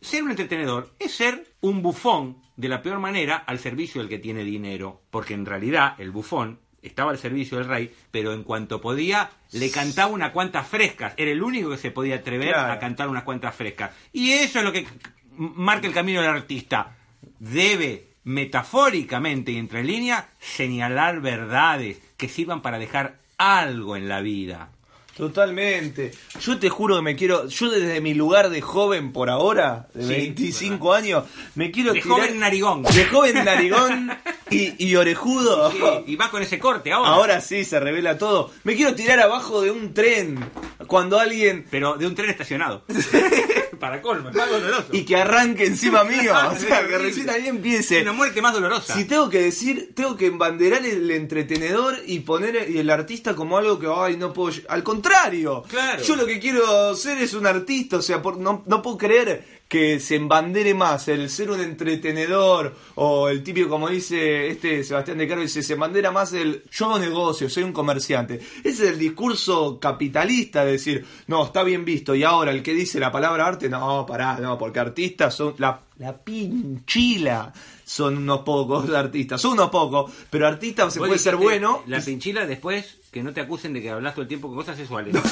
Ser 0.00 0.22
un 0.22 0.30
entretenedor 0.30 0.94
es 1.00 1.10
ser 1.14 1.48
un 1.60 1.82
bufón 1.82 2.40
de 2.54 2.68
la 2.68 2.80
peor 2.80 3.00
manera 3.00 3.38
al 3.38 3.58
servicio 3.58 4.00
del 4.00 4.08
que 4.08 4.20
tiene 4.20 4.44
dinero, 4.44 5.02
porque 5.10 5.34
en 5.34 5.46
realidad 5.46 5.96
el 5.98 6.12
bufón 6.12 6.60
estaba 6.80 7.10
al 7.10 7.18
servicio 7.18 7.58
del 7.58 7.66
rey, 7.66 7.92
pero 8.12 8.32
en 8.34 8.44
cuanto 8.44 8.80
podía 8.80 9.28
le 9.50 9.68
cantaba 9.72 10.12
unas 10.12 10.30
cuantas 10.30 10.64
frescas, 10.64 11.12
era 11.16 11.32
el 11.32 11.42
único 11.42 11.70
que 11.70 11.76
se 11.78 11.90
podía 11.90 12.14
atrever 12.16 12.50
Claro. 12.52 12.72
a 12.72 12.78
cantar 12.78 13.08
unas 13.08 13.24
cuantas 13.24 13.56
frescas. 13.56 13.90
Y 14.12 14.30
eso 14.30 14.60
es 14.60 14.64
lo 14.64 14.70
que 14.70 14.86
marca 15.32 15.88
el 15.88 15.92
camino 15.92 16.20
del 16.20 16.30
artista. 16.30 16.96
Debe 17.40 18.07
metafóricamente 18.24 19.52
y 19.52 19.56
entre 19.58 19.84
líneas 19.84 20.24
señalar 20.40 21.20
verdades 21.20 21.98
que 22.16 22.28
sirvan 22.28 22.62
para 22.62 22.78
dejar 22.78 23.18
algo 23.38 23.96
en 23.96 24.08
la 24.08 24.20
vida. 24.20 24.70
Totalmente. 25.16 26.12
Yo 26.40 26.60
te 26.60 26.68
juro 26.68 26.94
que 26.94 27.02
me 27.02 27.16
quiero. 27.16 27.48
Yo 27.48 27.68
desde 27.70 28.00
mi 28.00 28.14
lugar 28.14 28.50
de 28.50 28.60
joven 28.60 29.12
por 29.12 29.30
ahora, 29.30 29.88
de 29.92 30.02
Sí, 30.04 30.08
25 30.10 30.94
años, 30.94 31.24
me 31.56 31.72
quiero 31.72 31.92
De 31.92 32.00
tirar. 32.00 32.18
joven 32.20 32.38
narigón. 32.38 32.82
De 32.84 33.04
joven 33.04 33.44
narigón 33.44 34.12
y, 34.48 34.74
y 34.86 34.94
orejudo. 34.94 35.72
Sí, 35.72 35.78
y 36.06 36.14
vas 36.14 36.28
con 36.28 36.40
ese 36.40 36.60
corte 36.60 36.92
ahora. 36.92 37.10
Ahora 37.10 37.40
sí 37.40 37.64
se 37.64 37.80
revela 37.80 38.16
todo. 38.16 38.52
Me 38.62 38.76
quiero 38.76 38.94
tirar 38.94 39.18
abajo 39.18 39.60
de 39.60 39.72
un 39.72 39.92
tren. 39.92 40.38
cuando 40.86 41.18
alguien 41.18 41.66
Pero 41.68 41.96
de 41.96 42.06
un 42.06 42.14
tren 42.14 42.30
estacionado. 42.30 42.84
Para 43.78 44.02
colmo, 44.02 44.28
es 44.30 44.34
más 44.34 44.50
doloroso. 44.50 44.86
y 44.92 45.04
que 45.04 45.16
arranque 45.16 45.66
encima 45.66 46.04
mío, 46.04 46.34
o 46.52 46.56
sea, 46.56 46.86
que 46.86 46.98
recién 46.98 47.30
ahí 47.30 47.46
empiece. 47.48 48.02
Una 48.02 48.12
muerte 48.12 48.42
más 48.42 48.52
dolorosa. 48.54 48.94
Si 48.94 49.04
tengo 49.04 49.28
que 49.30 49.40
decir, 49.42 49.92
tengo 49.94 50.16
que 50.16 50.26
embanderar 50.26 50.84
el 50.84 51.10
entretenedor 51.10 51.96
y 52.06 52.20
poner 52.20 52.56
el 52.56 52.90
artista 52.90 53.34
como 53.34 53.58
algo 53.58 53.78
que, 53.78 53.86
ay, 53.94 54.16
no 54.16 54.32
puedo. 54.32 54.50
ll-". 54.52 54.64
Al 54.68 54.82
contrario, 54.82 55.62
Claro. 55.68 56.02
yo 56.02 56.16
lo 56.16 56.26
que 56.26 56.38
quiero 56.40 56.94
ser 56.94 57.18
es 57.18 57.34
un 57.34 57.46
artista, 57.46 57.96
o 57.98 58.02
sea, 58.02 58.20
por- 58.22 58.36
no, 58.38 58.62
no 58.66 58.82
puedo 58.82 58.98
creer 58.98 59.57
que 59.68 60.00
se 60.00 60.16
embandere 60.16 60.72
más 60.72 61.08
el 61.08 61.28
ser 61.28 61.50
un 61.50 61.60
entretenedor 61.60 62.74
o 62.94 63.28
el 63.28 63.42
típico, 63.42 63.68
como 63.68 63.90
dice 63.90 64.48
este 64.48 64.82
Sebastián 64.82 65.18
de 65.18 65.28
Caro, 65.28 65.42
dice, 65.42 65.62
se 65.62 65.74
embandera 65.74 66.10
más 66.10 66.32
el 66.32 66.64
yo 66.70 66.86
hago 66.86 66.98
negocio, 66.98 67.50
soy 67.50 67.64
un 67.64 67.72
comerciante. 67.72 68.40
Ese 68.64 68.68
es 68.70 68.80
el 68.92 68.98
discurso 68.98 69.78
capitalista 69.78 70.64
de 70.64 70.72
decir, 70.72 71.04
no, 71.26 71.44
está 71.44 71.62
bien 71.62 71.84
visto, 71.84 72.14
y 72.14 72.24
ahora 72.24 72.50
el 72.50 72.62
que 72.62 72.72
dice 72.72 72.98
la 72.98 73.12
palabra 73.12 73.46
arte, 73.46 73.68
no, 73.68 74.06
pará, 74.06 74.38
no, 74.40 74.56
porque 74.56 74.80
artistas 74.80 75.34
son 75.34 75.54
la, 75.58 75.80
la 75.98 76.16
pinchila. 76.16 77.52
Son 77.84 78.18
unos 78.18 78.40
pocos 78.40 78.88
artistas, 78.94 79.40
son 79.40 79.52
unos 79.52 79.70
pocos, 79.70 80.12
pero 80.30 80.46
artista 80.46 80.90
se 80.90 80.98
puede 80.98 81.18
ser 81.18 81.36
bueno. 81.36 81.82
La 81.86 82.00
pinchila 82.00 82.46
después 82.46 82.97
que 83.10 83.22
no 83.22 83.32
te 83.32 83.40
acusen 83.40 83.72
de 83.72 83.80
que 83.80 83.90
hablas 83.90 84.12
todo 84.14 84.22
el 84.22 84.28
tiempo 84.28 84.48
con 84.48 84.56
cosas 84.56 84.76
sexuales. 84.76 85.14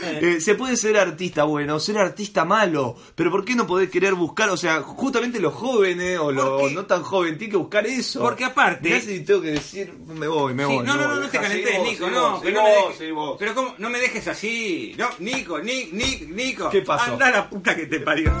Eh, 0.00 0.40
se 0.40 0.54
puede 0.54 0.76
ser 0.76 0.96
artista 0.96 1.42
bueno, 1.44 1.78
ser 1.80 1.98
artista 1.98 2.44
malo, 2.44 2.96
pero 3.16 3.30
¿por 3.32 3.44
qué 3.44 3.54
no 3.56 3.66
podés 3.66 3.90
querer 3.90 4.14
buscar? 4.14 4.48
O 4.48 4.56
sea, 4.56 4.80
justamente 4.82 5.38
los 5.40 5.52
jóvenes 5.52 6.18
o 6.18 6.30
los 6.32 6.72
no 6.72 6.86
tan 6.86 7.02
jóvenes 7.02 7.36
tienen 7.36 7.50
que 7.52 7.56
buscar 7.58 7.86
eso. 7.86 8.20
Porque 8.20 8.44
aparte- 8.44 8.88
Mirá 8.88 9.00
si 9.00 9.20
tengo 9.20 9.42
que 9.42 9.50
decir, 9.52 9.92
me 10.06 10.26
voy, 10.28 10.54
me 10.54 10.66
Sí, 10.66 10.74
voy. 10.76 10.86
no, 10.86 10.96
no, 10.96 11.08
no, 11.08 11.20
no 11.20 11.28
te 11.28 11.38
vos, 11.38 11.48
Nico, 11.84 12.08
no. 12.08 12.30
vos, 12.30 12.40
seguí 12.42 12.54
no 12.54 12.62
me 12.62 12.70
vos, 12.76 12.98
dejes- 12.98 13.14
vos. 13.14 13.36
Pero 13.38 13.54
cómo, 13.54 13.74
no 13.78 13.90
me 13.90 13.98
dejes 13.98 14.28
así. 14.28 14.94
No, 14.96 15.08
Nico, 15.18 15.58
Nico, 15.58 15.88
Nico, 15.96 16.24
Nico. 16.34 16.70
¿Qué 16.70 16.82
pasó? 16.82 17.12
Anda 17.12 17.26
a 17.26 17.30
la 17.32 17.50
puta 17.50 17.74
que 17.76 17.86
te 17.86 18.00
parió. 18.00 18.32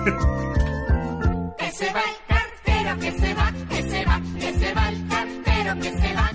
Que 1.58 1.70
se 1.72 1.92
va 1.92 2.00
el 2.02 2.16
cartero, 2.28 2.98
que 3.00 3.12
se 3.18 3.34
va, 3.34 3.52
que 3.68 3.82
se 3.82 4.04
va, 4.04 4.22
que 4.40 4.52
se 4.58 4.74
va 4.74 4.88
el 4.88 5.08
cartero, 5.08 5.74
que 5.80 5.90
se 6.00 6.14
va, 6.14 6.27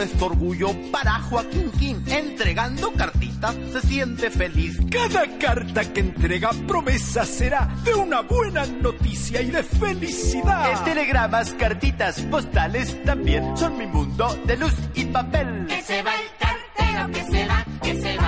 es 0.00 0.10
orgullo 0.20 0.70
para 0.90 1.20
Joaquín 1.20 1.70
Kim. 1.78 2.02
Entregando 2.06 2.92
cartitas 2.92 3.54
se 3.72 3.80
siente 3.82 4.30
feliz. 4.30 4.78
Cada 4.90 5.26
carta 5.38 5.92
que 5.92 6.00
entrega 6.00 6.50
promesa 6.66 7.24
será 7.24 7.68
de 7.84 7.94
una 7.94 8.22
buena 8.22 8.66
noticia 8.66 9.40
y 9.42 9.50
de 9.50 9.62
felicidad. 9.62 10.84
Telegramas, 10.84 11.52
cartitas, 11.54 12.20
postales 12.22 13.02
también 13.04 13.56
son 13.56 13.78
mi 13.78 13.86
mundo 13.86 14.38
de 14.44 14.56
luz 14.56 14.74
y 14.94 15.04
papel. 15.06 15.66
Que 15.66 15.82
se 15.82 16.02
va 16.02 16.12
el 16.14 16.28
cartero, 16.38 17.12
que 17.12 17.30
se 17.30 17.46
va, 17.46 17.66
que 17.82 18.00
se 18.00 18.16
va, 18.16 18.27